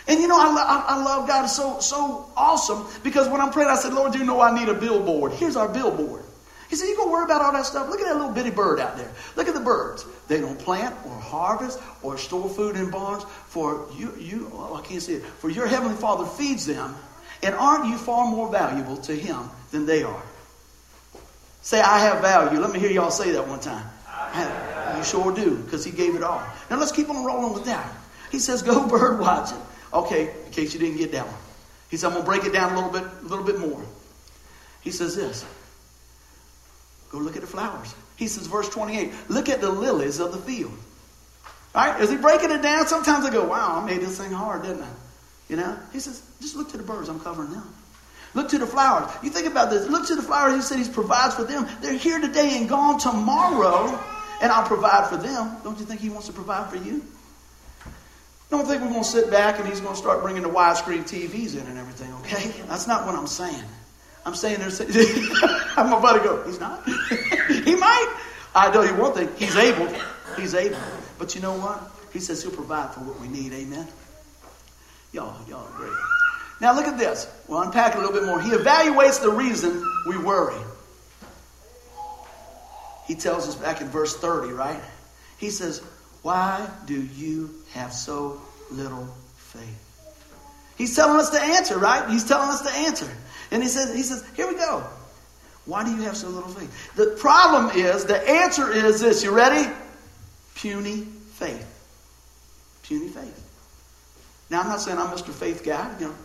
[0.09, 3.75] And you know, I, I, love God so, so awesome because when I'm praying, I
[3.75, 5.33] said, Lord, you know I need a billboard.
[5.33, 6.23] Here's our billboard.
[6.67, 7.89] He said, You gonna worry about all that stuff?
[7.89, 9.11] Look at that little bitty bird out there.
[9.35, 10.07] Look at the birds.
[10.27, 13.23] They don't plant or harvest or store food in barns.
[13.23, 15.23] For you, you oh, I can't see it.
[15.23, 16.95] For your heavenly Father feeds them,
[17.43, 20.23] and aren't you far more valuable to Him than they are?
[21.61, 22.59] Say, I have value.
[22.59, 23.85] Let me hear y'all say that one time.
[24.97, 26.43] You sure do, because He gave it all.
[26.71, 27.93] Now let's keep on rolling with that.
[28.31, 29.59] He says, Go bird watching.
[29.93, 31.35] Okay, in case you didn't get that one.
[31.89, 33.83] He said, I'm gonna break it down a little bit, a little bit more.
[34.81, 35.45] He says this.
[37.09, 37.93] Go look at the flowers.
[38.15, 40.73] He says, verse 28, look at the lilies of the field.
[41.73, 42.01] All right?
[42.01, 42.85] Is he breaking it down?
[42.87, 44.89] Sometimes I go, wow, I made this thing hard, didn't I?
[45.47, 45.77] You know?
[45.91, 47.09] He says, just look to the birds.
[47.09, 47.63] I'm covering them.
[48.35, 49.11] Look to the flowers.
[49.23, 49.87] You think about this.
[49.87, 50.55] Look to the flowers.
[50.55, 51.67] He said he provides for them.
[51.81, 53.99] They're here today and gone tomorrow,
[54.41, 55.57] and I'll provide for them.
[55.63, 57.03] Don't you think he wants to provide for you?
[58.49, 61.03] Don't think we're going to sit back and he's going to start bringing the widescreen
[61.03, 62.51] TVs in and everything, okay?
[62.67, 63.63] That's not what I'm saying.
[64.25, 64.81] I'm saying there's.
[65.77, 66.43] I'm about to go.
[66.43, 66.83] He's not.
[67.49, 68.17] he might.
[68.55, 69.29] I tell you one thing.
[69.37, 69.87] He's able.
[70.35, 70.77] He's able.
[71.17, 71.91] But you know what?
[72.11, 73.53] He says he'll provide for what we need.
[73.53, 73.87] Amen.
[75.13, 75.95] Y'all, y'all agree.
[76.61, 77.27] Now look at this.
[77.47, 78.41] We'll unpack it a little bit more.
[78.41, 80.59] He evaluates the reason we worry.
[83.07, 84.79] He tells us back in verse 30, right?
[85.37, 85.81] He says,
[86.21, 89.85] Why do you have so little faith?
[90.77, 92.09] He's telling us the answer, right?
[92.09, 93.09] He's telling us the answer.
[93.51, 94.83] And he says, he says, here we go.
[95.65, 96.95] Why do you have so little faith?
[96.95, 99.23] The problem is, the answer is this.
[99.23, 99.69] You ready?
[100.55, 101.01] Puny
[101.33, 101.65] faith.
[102.83, 103.45] Puny faith.
[104.49, 105.31] Now, I'm not saying I'm Mr.
[105.31, 106.15] Faith guy, you know,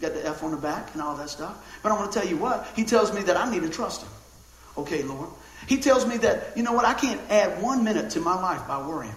[0.00, 1.80] got the F on the back and all that stuff.
[1.82, 4.02] But I want to tell you what, he tells me that I need to trust
[4.02, 4.10] him.
[4.76, 5.30] Okay, Lord.
[5.66, 8.66] He tells me that, you know what, I can't add one minute to my life
[8.68, 9.14] by worrying.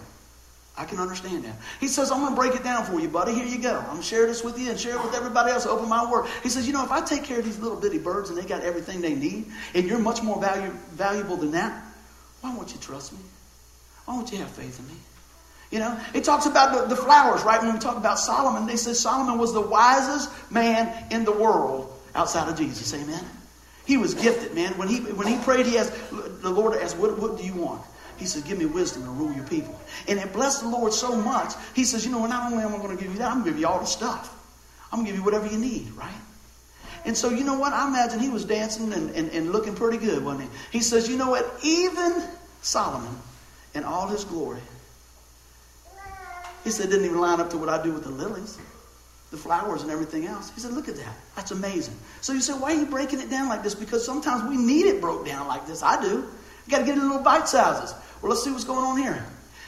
[0.78, 1.56] I can understand that.
[1.80, 3.34] He says, I'm going to break it down for you, buddy.
[3.34, 3.76] Here you go.
[3.78, 5.66] I'm going to share this with you and share it with everybody else.
[5.66, 6.26] Open my word.
[6.44, 8.44] He says, you know, if I take care of these little bitty birds and they
[8.44, 11.84] got everything they need, and you're much more value, valuable than that,
[12.42, 13.18] why won't you trust me?
[14.04, 14.94] Why won't you have faith in me?
[15.72, 17.60] You know, it talks about the, the flowers, right?
[17.60, 21.92] When we talk about Solomon, they say Solomon was the wisest man in the world
[22.14, 22.94] outside of Jesus.
[22.94, 23.22] Amen.
[23.84, 24.78] He was gifted, man.
[24.78, 27.82] When he when he prayed, he asked the Lord asked, "What what do you want?"
[28.18, 29.78] He says, Give me wisdom to rule your people.
[30.06, 32.78] And it blessed the Lord so much, he says, You know, not only am I
[32.78, 34.34] going to give you that, I'm going to give you all the stuff.
[34.92, 36.10] I'm going to give you whatever you need, right?
[37.04, 37.72] And so, you know what?
[37.72, 40.78] I imagine he was dancing and, and, and looking pretty good, wasn't he?
[40.78, 41.60] He says, You know what?
[41.62, 42.22] Even
[42.62, 43.16] Solomon,
[43.74, 44.60] in all his glory,
[46.64, 48.58] he said, didn't even line up to what I do with the lilies,
[49.30, 50.50] the flowers, and everything else.
[50.54, 51.16] He said, Look at that.
[51.36, 51.96] That's amazing.
[52.20, 53.74] So you say, Why are you breaking it down like this?
[53.74, 55.82] Because sometimes we need it broke down like this.
[55.82, 56.26] I do.
[56.66, 57.94] You got to get it in little bite sizes.
[58.20, 59.24] Well, let's see what's going on here.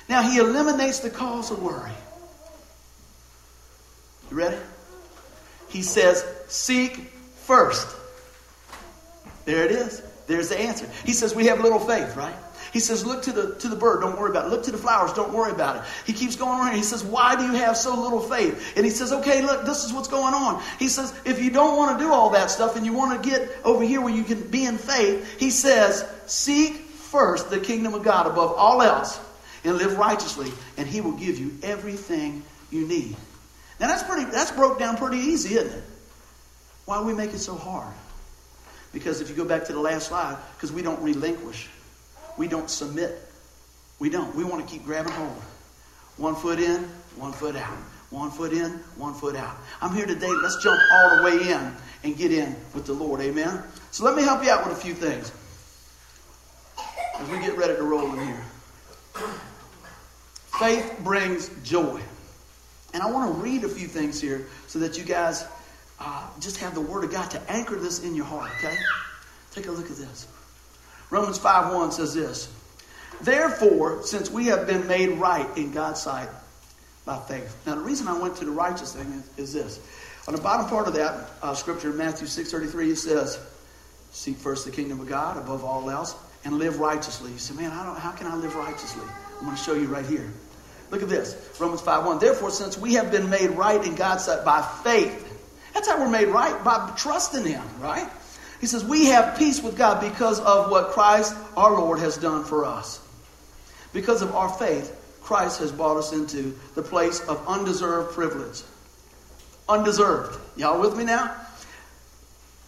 [0.08, 1.92] Now, he eliminates the cause of worry.
[4.30, 4.56] You ready?
[5.68, 6.96] He says, Seek
[7.44, 7.96] first.
[9.44, 10.02] There it is.
[10.26, 10.88] There's the answer.
[11.04, 12.34] He says, We have little faith, right?
[12.72, 14.50] He says, Look to the, to the bird, don't worry about it.
[14.50, 15.82] Look to the flowers, don't worry about it.
[16.06, 16.74] He keeps going on.
[16.74, 18.74] He says, Why do you have so little faith?
[18.76, 20.62] And he says, Okay, look, this is what's going on.
[20.78, 23.28] He says, If you don't want to do all that stuff and you want to
[23.28, 27.94] get over here where you can be in faith, he says, Seek first the kingdom
[27.94, 29.20] of God above all else
[29.64, 33.16] and live righteously, and he will give you everything you need.
[33.78, 35.84] Now that's pretty that's broke down pretty easy, isn't it?
[36.86, 37.92] Why do we make it so hard?
[38.92, 41.68] Because if you go back to the last slide, because we don't relinquish.
[42.36, 43.18] We don't submit.
[43.98, 44.34] We don't.
[44.34, 45.42] We want to keep grabbing hold.
[46.16, 46.82] One foot in,
[47.16, 47.76] one foot out.
[48.10, 49.56] One foot in, one foot out.
[49.80, 50.30] I'm here today.
[50.42, 53.20] Let's jump all the way in and get in with the Lord.
[53.20, 53.62] Amen.
[53.92, 55.30] So let me help you out with a few things
[57.20, 58.44] as we get ready to roll in here.
[60.58, 62.00] Faith brings joy.
[62.94, 65.46] And I want to read a few things here so that you guys
[65.98, 68.76] uh, just have the Word of God to anchor this in your heart, okay?
[69.52, 70.26] Take a look at this.
[71.10, 72.52] Romans 5 1 says this
[73.20, 76.28] Therefore, since we have been made right in God's sight
[77.04, 77.54] by faith.
[77.66, 79.80] Now, the reason I went to the righteous thing is, is this.
[80.26, 83.38] On the bottom part of that uh, scripture, Matthew 6 33, it says,
[84.10, 87.32] Seek first the kingdom of God above all else and live righteously.
[87.32, 89.06] You say, man, how can I live righteously?
[89.38, 90.30] I'm going to show you right here.
[90.90, 92.18] Look at this Romans 5 1.
[92.18, 95.26] Therefore, since we have been made right in God's sight by faith,
[95.72, 98.08] that's how we're made right, by trusting Him, right?
[98.60, 102.44] He says, We have peace with God because of what Christ our Lord has done
[102.44, 103.00] for us.
[103.92, 108.62] Because of our faith, Christ has brought us into the place of undeserved privilege.
[109.68, 110.38] Undeserved.
[110.56, 111.34] Y'all with me now?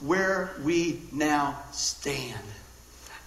[0.00, 2.38] Where we now stand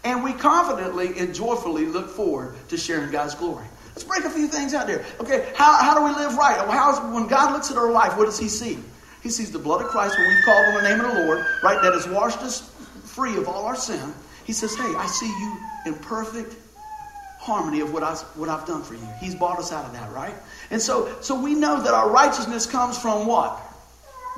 [0.06, 3.66] and we confidently and joyfully look forward to sharing God's glory.
[3.88, 5.04] Let's break a few things out there.
[5.20, 6.58] Okay, how, how do we live right?
[6.70, 8.78] How's, when God looks at our life, what does He see?
[9.24, 11.46] He sees the blood of Christ when we've called on the name of the Lord,
[11.64, 11.82] right?
[11.82, 12.70] That has washed us
[13.04, 14.14] free of all our sin.
[14.46, 16.56] He says, Hey, I see you in perfect
[17.40, 19.08] harmony of what, I, what I've done for you.
[19.20, 20.34] He's bought us out of that, right?
[20.72, 23.60] And so, so we know that our righteousness comes from what?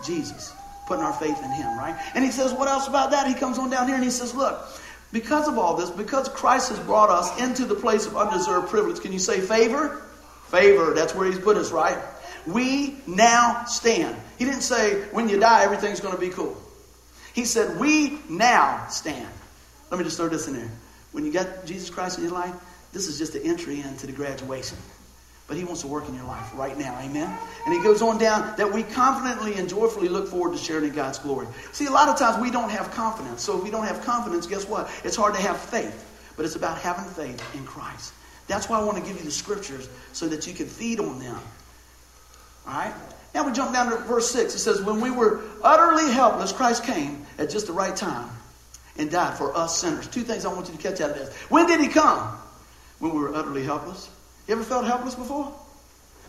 [0.06, 0.54] Jesus.
[0.88, 2.00] Putting our faith in Him, right?
[2.14, 3.28] And He says, What else about that?
[3.28, 4.62] He comes on down here and He says, Look,
[5.12, 9.00] because of all this, because Christ has brought us into the place of undeserved privilege,
[9.00, 10.02] can you say favor?
[10.50, 10.94] Favor.
[10.94, 11.98] That's where He's put us, right?
[12.46, 14.16] We now stand.
[14.38, 16.56] He didn't say, when you die, everything's going to be cool.
[17.34, 19.28] He said, we now stand.
[19.92, 20.70] Let me just throw this in there.
[21.12, 22.54] When you got Jesus Christ in your life,
[22.94, 24.78] this is just the entry into the graduation.
[25.48, 27.00] But he wants to work in your life right now.
[27.00, 27.38] Amen.
[27.66, 30.94] And he goes on down that we confidently and joyfully look forward to sharing in
[30.94, 31.48] God's glory.
[31.72, 33.44] See, a lot of times we don't have confidence.
[33.44, 34.92] So if we don't have confidence, guess what?
[35.06, 36.04] It's hard to have faith.
[36.36, 38.14] But it's about having faith in Christ.
[38.48, 41.20] That's why I want to give you the scriptures so that you can feed on
[41.20, 41.40] them.
[42.68, 42.94] All right?
[43.34, 44.54] Now we jump down to verse 6.
[44.54, 48.30] It says, When we were utterly helpless, Christ came at just the right time
[48.98, 50.08] and died for us sinners.
[50.08, 51.34] Two things I want you to catch out of this.
[51.50, 52.36] When did he come?
[53.00, 54.10] When we were utterly helpless.
[54.48, 55.54] You ever felt helpless before?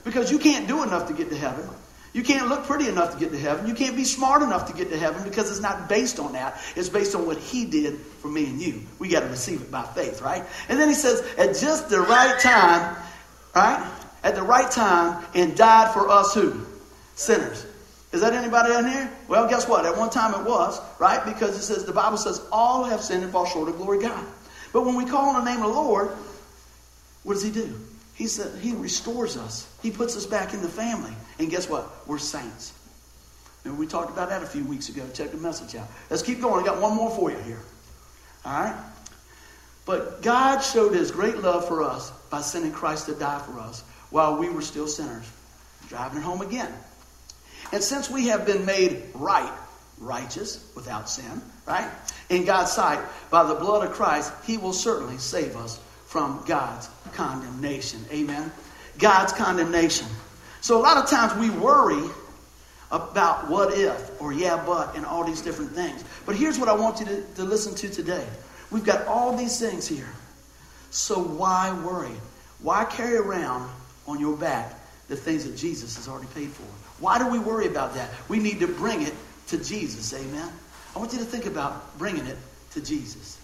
[0.05, 1.69] Because you can't do enough to get to heaven.
[2.13, 3.69] You can't look pretty enough to get to heaven.
[3.69, 6.61] You can't be smart enough to get to heaven because it's not based on that.
[6.75, 8.83] It's based on what he did for me and you.
[8.99, 10.43] We got to receive it by faith, right?
[10.69, 12.97] And then he says, at just the right time,
[13.55, 13.89] right?
[14.25, 16.61] At the right time and died for us who?
[17.15, 17.67] Sinners.
[18.11, 19.13] Is that anybody in here?
[19.29, 19.85] Well, guess what?
[19.85, 21.23] At one time it was, right?
[21.25, 24.25] Because it says the Bible says all have sinned and fall short of glory God.
[24.73, 26.09] But when we call on the name of the Lord,
[27.23, 27.79] what does he do?
[28.19, 29.73] He said he restores us.
[29.81, 31.13] He puts us back in the family.
[31.39, 31.89] And guess what?
[32.09, 32.73] We're saints.
[33.65, 35.07] And we talked about that a few weeks ago.
[35.15, 35.87] Check the message out.
[36.11, 36.61] Let's keep going.
[36.61, 37.61] I got one more for you here.
[38.45, 38.75] All right?
[39.87, 43.83] But God showed his great love for us by sending Christ to die for us
[44.11, 45.31] while we were still sinners.
[45.89, 46.73] Driving it home again.
[47.73, 49.53] And since we have been made right,
[49.99, 51.89] righteous, without sin, right,
[52.31, 52.99] in God's sight,
[53.31, 58.01] by the blood of Christ, he will certainly save us from God's condemnation.
[58.11, 58.51] Amen.
[58.99, 60.07] God's condemnation.
[60.63, 62.11] So a lot of times we worry
[62.91, 66.03] about what if or yeah, but and all these different things.
[66.25, 68.27] But here's what I want you to, to listen to today.
[68.71, 70.09] We've got all these things here.
[70.91, 72.17] So why worry?
[72.63, 73.71] Why carry around
[74.07, 74.75] on your back
[75.09, 76.65] the things that Jesus has already paid for?
[77.03, 78.11] Why do we worry about that?
[78.29, 79.15] We need to bring it
[79.49, 80.15] to Jesus.
[80.15, 80.51] Amen.
[80.97, 82.39] I want you to think about bringing it
[82.73, 83.38] to Jesus.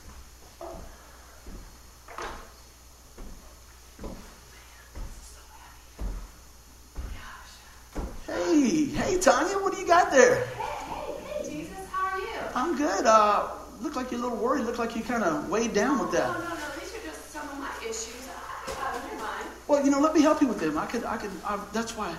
[8.65, 10.47] Hey, hey, Tanya, what do you got there?
[10.47, 12.41] Hey, hey, Jesus, how are you?
[12.55, 13.05] I'm good.
[13.05, 13.51] Uh,
[13.83, 14.65] look like you're a little worried.
[14.65, 16.29] Look like you kind of weighed down with that.
[16.29, 16.55] No, no, no.
[16.81, 18.27] These are just some of my issues.
[18.67, 19.45] I, never mind.
[19.69, 20.79] Well, you know, let me help you with them.
[20.79, 21.31] I could, I could.
[21.45, 22.17] I, that's why.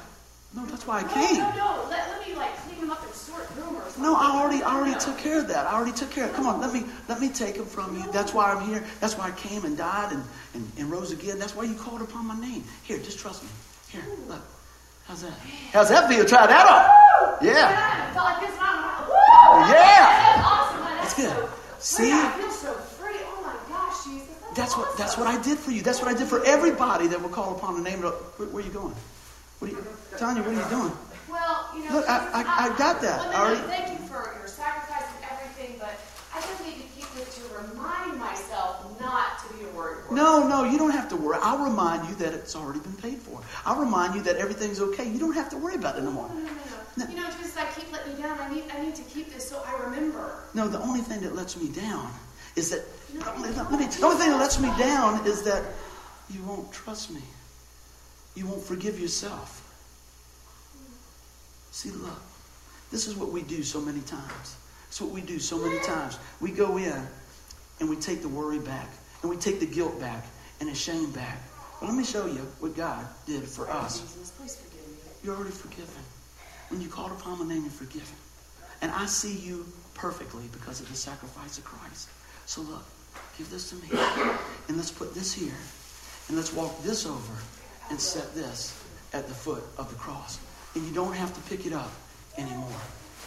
[0.55, 1.39] No, that's why I came.
[1.39, 1.89] No, no, no.
[1.89, 4.03] Let, let me like clean them up and sort or something.
[4.03, 4.99] No, I already, I already No.
[4.99, 5.65] took care of that.
[5.65, 6.29] I already took care of.
[6.29, 6.35] it.
[6.35, 8.11] Come on, let me, let me take them from you.
[8.11, 8.85] That's why I'm here.
[8.99, 11.39] That's why I came and died and, and, and rose again.
[11.39, 12.63] That's why you called upon my name.
[12.83, 13.49] Here, just trust me.
[13.89, 14.43] Here, look.
[15.07, 15.33] How's that?
[15.71, 16.25] How's that feel?
[16.25, 16.81] Try that on.
[17.41, 17.47] Woo!
[17.47, 18.09] Yeah.
[18.09, 19.05] I felt like this in a while.
[19.05, 19.71] Woo!
[19.71, 20.05] Yeah.
[20.09, 20.81] That's awesome.
[20.81, 21.49] That's, That's good.
[21.79, 22.09] So, See?
[22.09, 23.19] Man, I feel so free.
[23.29, 24.27] Oh my gosh, Jesus.
[24.41, 25.81] That's, That's what, that's what I did for you.
[25.83, 28.13] That's what I did for everybody that will call upon the name of.
[28.37, 28.95] Where, where are you going?
[29.59, 29.85] What are you,
[30.17, 30.41] Tanya?
[30.41, 30.91] What are you doing?
[31.29, 33.19] Well, you know, Look, I- Jesus, I- I got that.
[33.19, 35.93] Well, I no, no, already- thank you for your sacrifice and everything, but
[36.33, 40.04] I just need to keep this to remind myself not to be a worry wart.
[40.15, 41.37] No, no, you don't have to worry.
[41.41, 43.41] I'll remind you that it's already been paid for.
[43.65, 45.07] I'll remind you that everything's okay.
[45.07, 46.29] You don't have to worry about it no more.
[46.29, 46.51] No, no, no,
[46.97, 47.05] no.
[47.09, 48.39] You know, Jesus, I keep letting you down.
[48.39, 50.43] I need, I need to keep this so I remember.
[50.53, 52.09] No, the only thing that lets me down
[52.55, 52.81] is that.
[53.13, 55.63] The only, let me- the only thing that lets me down is that
[56.29, 57.21] you won't trust me.
[58.35, 59.61] You won't forgive yourself.
[61.71, 62.21] See, look,
[62.91, 64.55] this is what we do so many times.
[64.87, 66.17] It's what we do so many times.
[66.39, 67.01] We go in
[67.79, 68.87] and we take the worry back,
[69.21, 70.25] and we take the guilt back,
[70.59, 71.37] and the shame back.
[71.79, 73.99] But let me show you what God did for us.
[73.99, 74.97] Jesus, please forgive me.
[75.23, 76.03] You're already forgiven.
[76.69, 78.15] When you called upon my name, you're forgiven.
[78.81, 82.09] And I see you perfectly because of the sacrifice of Christ.
[82.45, 82.83] So look,
[83.37, 83.89] give this to me.
[84.67, 85.53] And let's put this here.
[86.27, 87.33] And let's walk this over
[87.89, 88.81] and set this
[89.13, 90.39] at the foot of the cross.
[90.75, 91.91] And you don't have to pick it up
[92.37, 92.81] anymore.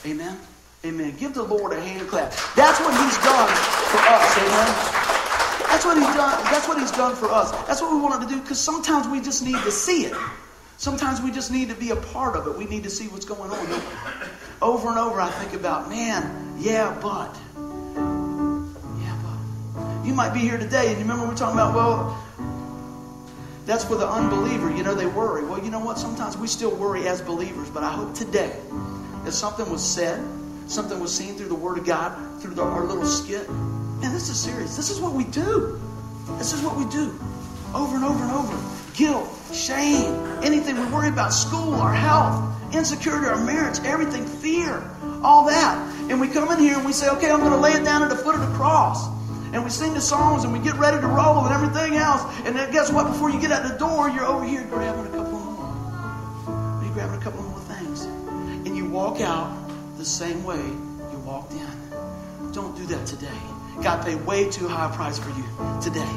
[0.04, 0.38] Amen?
[0.84, 1.16] Amen.
[1.16, 2.32] Give the Lord a hand clap.
[2.54, 4.38] That's what He's done for us.
[4.38, 5.07] Amen.
[5.68, 6.42] That's what he's done.
[6.44, 7.50] That's what he's done for us.
[7.66, 10.14] That's what we wanted to do because sometimes we just need to see it.
[10.78, 12.56] Sometimes we just need to be a part of it.
[12.56, 13.82] We need to see what's going on.
[14.62, 17.36] Over and over, I think about, man, yeah, but.
[19.00, 20.06] Yeah, but.
[20.06, 22.24] You might be here today and you remember we are talking about, well,
[23.66, 24.74] that's for the unbeliever.
[24.74, 25.44] You know, they worry.
[25.44, 25.98] Well, you know what?
[25.98, 28.58] Sometimes we still worry as believers, but I hope today
[29.24, 30.24] that something was said,
[30.66, 33.46] something was seen through the Word of God, through the, our little skit,
[34.00, 34.76] Man, this is serious.
[34.76, 35.80] This is what we do.
[36.38, 37.18] This is what we do
[37.74, 38.56] over and over and over.
[38.94, 44.82] Guilt, shame, anything we worry about, school, our health, insecurity, our marriage, everything, fear,
[45.22, 45.76] all that.
[46.10, 48.02] And we come in here and we say, okay, I'm going to lay it down
[48.02, 49.08] at the foot of the cross.
[49.52, 52.22] And we sing the songs and we get ready to roll and everything else.
[52.44, 53.06] And then guess what?
[53.06, 56.82] Before you get out the door, you're over here grabbing a couple more.
[56.84, 58.04] You're grabbing a couple more things.
[58.04, 59.56] And you walk out
[59.96, 62.52] the same way you walked in.
[62.52, 63.57] Don't do that today.
[63.82, 65.44] God paid way too high a price for you
[65.80, 66.08] today.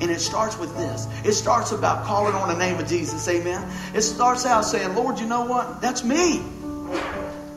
[0.00, 1.06] And it starts with this.
[1.24, 3.26] It starts about calling on the name of Jesus.
[3.28, 3.68] Amen.
[3.94, 5.80] It starts out saying, Lord, you know what?
[5.80, 6.42] That's me.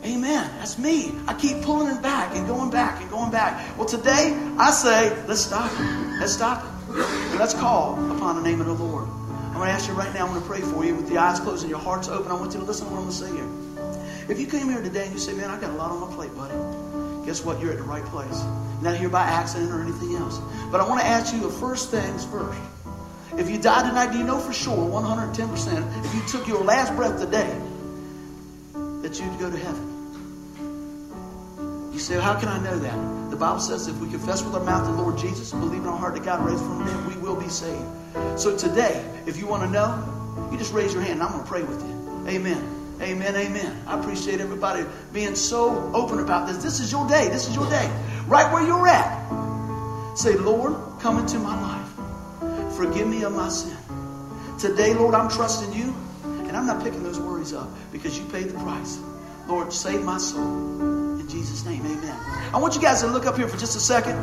[0.04, 0.50] Amen.
[0.58, 1.14] That's me.
[1.28, 3.78] I keep pulling it back and going back and going back.
[3.78, 6.20] Well, today I say, let's stop it.
[6.20, 6.96] Let's stop it.
[6.96, 9.08] And let's call upon the name of the Lord.
[9.08, 11.18] I'm going to ask you right now, I'm going to pray for you with the
[11.18, 12.32] eyes closed and your hearts open.
[12.32, 14.30] I want you to listen to what I'm going to say here.
[14.30, 16.16] If you came here today and you say, man, I got a lot on my
[16.16, 16.81] plate, buddy
[17.26, 17.60] guess what?
[17.60, 18.44] You're at the right place.
[18.82, 20.40] Not here by accident or anything else.
[20.72, 22.60] But I want to ask you the first things first.
[23.38, 26.96] If you died tonight, do you know for sure, 110%, if you took your last
[26.96, 27.58] breath today,
[28.74, 29.88] that you'd go to heaven?
[31.94, 33.30] You say, how can I know that?
[33.32, 35.88] The Bible says if we confess with our mouth the Lord Jesus and believe in
[35.88, 37.86] our heart that God raised from the dead, we will be saved.
[38.36, 41.44] So today, if you want to know, you just raise your hand and I'm going
[41.44, 42.28] to pray with you.
[42.28, 42.81] Amen.
[43.02, 43.84] Amen, amen.
[43.88, 46.58] I appreciate everybody being so open about this.
[46.58, 47.30] This is your day.
[47.30, 47.90] This is your day.
[48.28, 50.16] Right where you're at.
[50.16, 52.76] Say, Lord, come into my life.
[52.78, 53.76] Forgive me of my sin.
[54.60, 58.50] Today, Lord, I'm trusting you, and I'm not picking those worries up because you paid
[58.50, 59.00] the price.
[59.48, 61.20] Lord, save my soul.
[61.20, 62.16] In Jesus' name, amen.
[62.54, 64.16] I want you guys to look up here for just a second.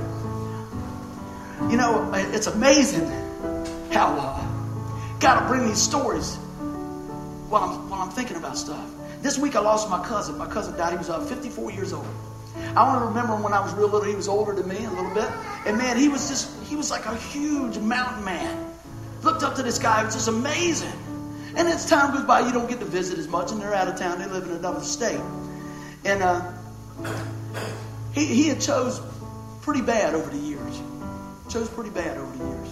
[1.68, 3.06] You know, it's amazing
[3.90, 6.38] how uh, God will bring these stories
[7.48, 8.90] while I'm, while I'm thinking about stuff.
[9.22, 10.38] This week I lost my cousin.
[10.38, 10.92] My cousin died.
[10.92, 12.06] He was uh, 54 years old.
[12.76, 14.08] I want to remember when I was real little.
[14.08, 15.30] He was older than me a little bit,
[15.66, 18.74] and man, he was just he was like a huge mountain man.
[19.22, 20.02] Looked up to this guy.
[20.02, 20.92] It was just amazing.
[21.56, 23.88] And as time goes by, you don't get to visit as much, and they're out
[23.88, 24.18] of town.
[24.18, 25.20] They live in another state,
[26.04, 26.52] and uh,
[28.12, 29.00] he he had chose
[29.62, 30.80] pretty bad over the years.
[31.48, 32.68] Chose pretty bad over the years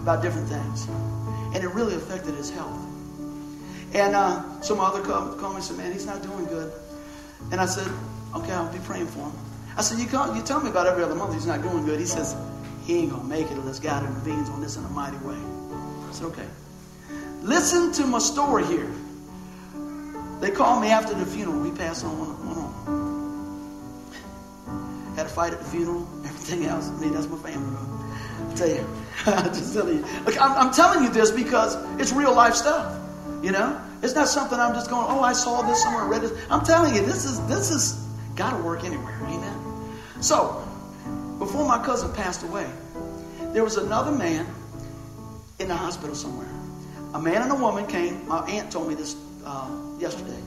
[0.00, 0.86] about different things,
[1.54, 2.80] and it really affected his health.
[3.96, 6.70] And uh, some other called, me and said, man, he's not doing good.
[7.50, 7.90] And I said,
[8.34, 9.32] okay, I'll be praying for him.
[9.74, 11.98] I said, you, call, you tell me about every other month he's not doing good.
[11.98, 12.36] He says,
[12.84, 15.34] he ain't going to make it unless God intervenes on this in a mighty way.
[15.34, 16.46] I said, okay.
[17.40, 18.90] Listen to my story here.
[20.40, 21.58] They called me after the funeral.
[21.60, 22.36] We passed on on.
[25.16, 26.90] Had a fight at the funeral, everything else.
[26.90, 27.74] I mean, that's my family.
[28.50, 28.86] I tell you,
[29.54, 30.04] just telling you.
[30.26, 33.02] Look, I'm, I'm telling you this because it's real life stuff.
[33.42, 36.32] You know, it's not something I'm just going, oh, I saw this somewhere, read this.
[36.50, 39.18] I'm telling you, this is this is got to work anywhere.
[39.22, 39.58] Amen.
[40.20, 40.66] So,
[41.38, 42.70] before my cousin passed away,
[43.52, 44.46] there was another man
[45.58, 46.48] in the hospital somewhere.
[47.14, 48.26] A man and a woman came.
[48.28, 50.40] My aunt told me this uh, yesterday.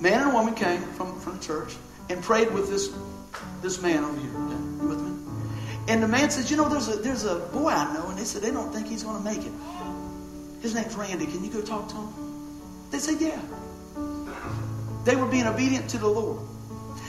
[0.00, 1.74] Man and a woman came from, from the church
[2.08, 2.94] and prayed with this
[3.62, 4.30] this man over here.
[4.30, 5.16] You with me?
[5.88, 8.24] And the man says, you know, there's a there's a boy I know, and they
[8.24, 9.52] said they don't think he's going to make it.
[10.62, 11.26] His name's Randy.
[11.26, 12.25] Can you go talk to him?
[12.90, 13.40] They said, Yeah.
[15.04, 16.40] They were being obedient to the Lord.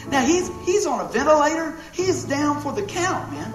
[0.10, 1.78] Now he's he's on a ventilator.
[1.92, 3.54] He's down for the count, man.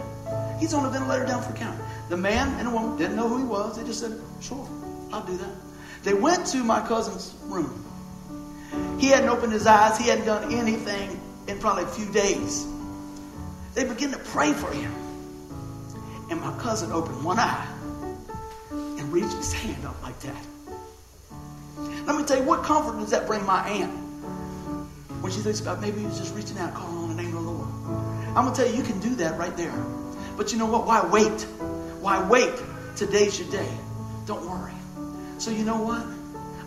[0.58, 1.78] He's on a ventilator down for the count.
[2.08, 3.78] The man and the woman didn't know who he was.
[3.78, 4.68] They just said, Sure,
[5.12, 5.54] I'll do that.
[6.02, 7.84] They went to my cousin's room.
[8.98, 12.66] He hadn't opened his eyes, he hadn't done anything in probably a few days.
[13.74, 14.92] They began to pray for him.
[16.30, 17.66] And my cousin opened one eye
[18.70, 20.46] and reached his hand up like that.
[22.07, 23.92] Let me tell you, what comfort does that bring my aunt
[25.20, 27.50] when she thinks about maybe was just reaching out, calling on the name of the
[27.50, 27.68] Lord?
[28.36, 29.74] I'm going to tell you, you can do that right there.
[30.36, 30.86] But you know what?
[30.86, 31.42] Why wait?
[32.00, 32.53] Why wait?
[32.96, 33.70] Today's your day.
[34.26, 34.72] Don't worry.
[35.38, 36.05] So you know what?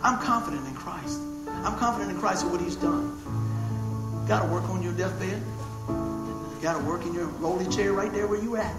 [0.02, 1.20] I'm confident in Christ.
[1.48, 4.24] I'm confident in Christ and what He's done.
[4.28, 5.42] Got to work on your deathbed.
[6.62, 8.74] Got to work in your rolly chair right there where you at.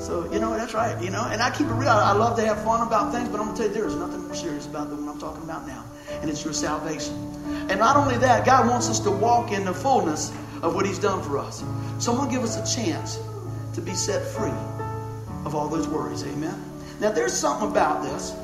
[0.00, 1.24] So, you know, that's right, you know.
[1.24, 1.88] And I keep it real.
[1.88, 3.96] I love to have fun about things, but I'm going to tell you, there is
[3.96, 5.84] nothing more serious about than what I'm talking about now.
[6.20, 7.14] And it's your salvation.
[7.70, 10.30] And not only that, God wants us to walk in the fullness
[10.62, 11.64] of what He's done for us.
[11.98, 13.18] So I'm going to give us a chance
[13.74, 14.50] to be set free
[15.44, 16.24] of all those worries.
[16.24, 16.62] Amen.
[17.00, 18.34] Now, there's something about this.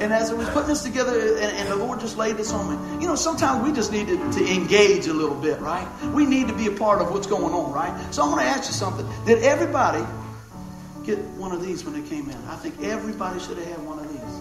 [0.00, 2.70] And as I was putting this together, and, and, the Lord just laid this on
[2.70, 5.86] me, you know, sometimes we just need to, to, engage a little bit, right?
[6.14, 8.14] We need to be a part of what's going on, right?
[8.14, 9.06] So I'm going to ask you something.
[9.26, 10.04] Did everybody
[11.08, 12.36] get one of these when they came in.
[12.48, 14.34] I think everybody should have had one of these.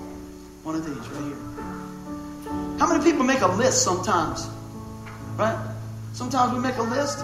[0.63, 2.77] One of these right here.
[2.77, 4.49] How many people make a list sometimes?
[5.37, 5.57] Right?
[6.11, 7.23] Sometimes we make a list.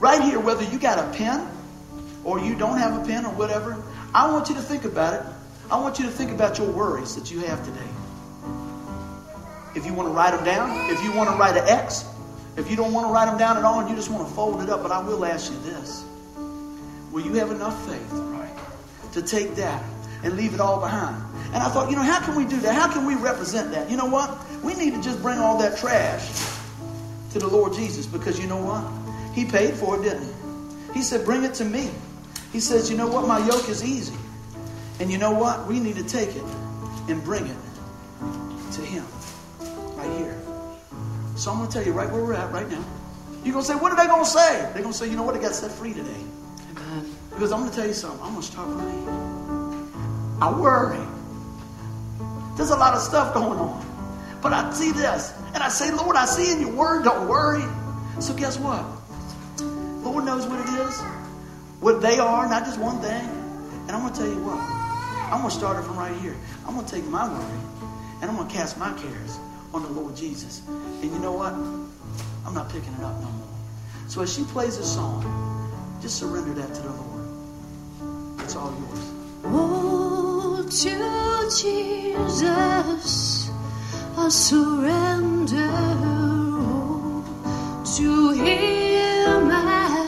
[0.00, 1.46] right here, whether you got a pen
[2.24, 3.80] or you don't have a pen or whatever,
[4.12, 5.22] I want you to think about it.
[5.70, 7.90] I want you to think about your worries that you have today.
[9.76, 12.04] If you want to write them down, if you want to write an X,
[12.56, 14.34] if you don't want to write them down at all and you just want to
[14.34, 16.04] fold it up, but I will ask you this.
[17.12, 18.54] Will you have enough faith, right,
[19.12, 19.82] to take that
[20.22, 21.22] and leave it all behind?
[21.52, 22.74] And I thought, you know, how can we do that?
[22.74, 23.90] How can we represent that?
[23.90, 24.38] You know what?
[24.62, 26.30] We need to just bring all that trash
[27.32, 28.84] to the Lord Jesus because you know what?
[29.34, 30.94] He paid for it, didn't he?
[30.94, 31.90] He said, bring it to me.
[32.52, 33.26] He says, you know what?
[33.26, 34.16] My yoke is easy.
[35.00, 35.66] And you know what?
[35.66, 36.44] We need to take it
[37.08, 37.56] and bring it
[38.72, 39.04] to Him
[39.96, 40.36] right here.
[41.36, 42.84] So I'm going to tell you right where we're at right now.
[43.42, 44.60] You're going to say, what are they going to say?
[44.74, 45.34] They're going to say, you know what?
[45.34, 46.22] I got set free today.
[47.40, 48.20] Because I'm going to tell you something.
[48.20, 48.92] I'm going to start me.
[50.42, 51.00] I worry.
[52.54, 53.82] There's a lot of stuff going on.
[54.42, 55.32] But I see this.
[55.54, 57.64] And I say, Lord, I see in your word, don't worry.
[58.18, 58.84] So guess what?
[60.04, 61.00] Lord knows what it is.
[61.80, 63.26] What they are, not just one thing.
[63.88, 64.60] And I'm going to tell you what.
[65.32, 66.36] I'm going to start it from right here.
[66.66, 67.60] I'm going to take my worry
[68.20, 69.38] and I'm going to cast my cares
[69.72, 70.60] on the Lord Jesus.
[70.68, 71.54] And you know what?
[71.54, 73.48] I'm not picking it up no more.
[74.08, 75.24] So as she plays a song,
[76.02, 77.09] just surrender that to the Lord.
[78.50, 79.12] It's all yours.
[79.44, 80.94] Oh, to
[81.62, 83.48] Jesus,
[84.16, 85.70] I surrender.
[87.94, 90.04] To Him I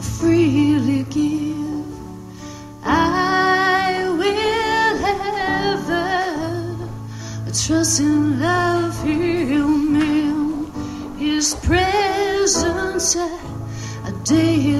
[0.00, 1.84] freely give.
[2.84, 5.04] I will
[5.76, 6.88] ever
[7.52, 14.77] trust and love Him in His presence I daily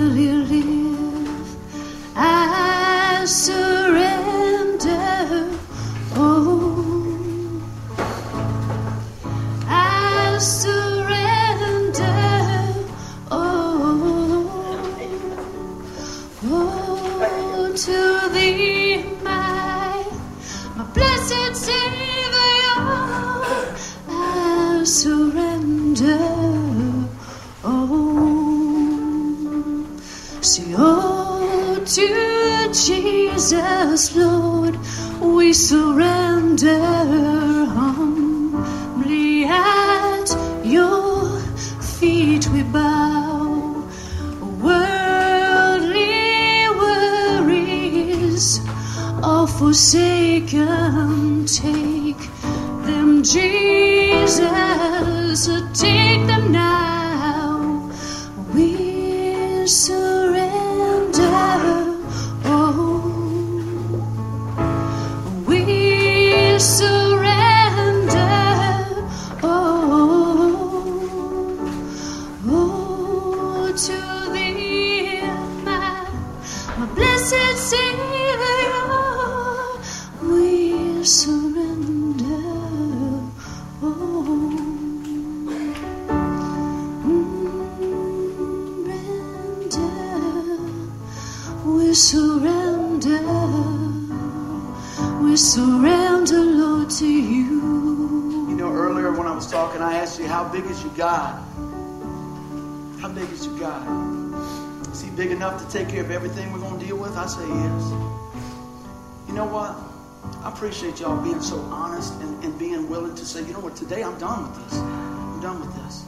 [110.58, 114.02] appreciate y'all being so honest and, and being willing to say, you know what, today
[114.02, 114.80] I'm done with this.
[114.80, 116.04] I'm done with this.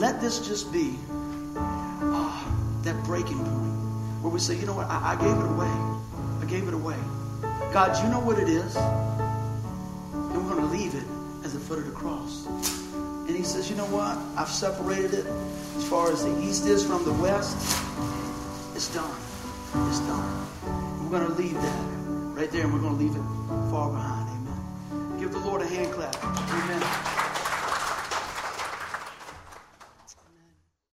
[0.00, 0.94] Let this just be
[1.54, 2.44] uh,
[2.84, 5.66] that breaking point where we say, you know what, I, I gave it away.
[6.40, 6.96] I gave it away.
[7.70, 8.76] God, you know what it is.
[8.76, 11.04] And we're going to leave it
[11.44, 12.46] as the foot of the cross.
[12.46, 14.16] And he says, you know what?
[14.40, 15.26] I've separated it
[15.76, 17.58] as far as the east is from the west.
[18.74, 19.14] It's done.
[19.90, 20.46] It's done.
[21.02, 21.95] We're going to leave that
[22.36, 24.28] right there and we're going to leave it far behind.
[24.28, 25.18] Amen.
[25.18, 26.22] Give the Lord a hand clap.
[26.22, 27.15] Amen.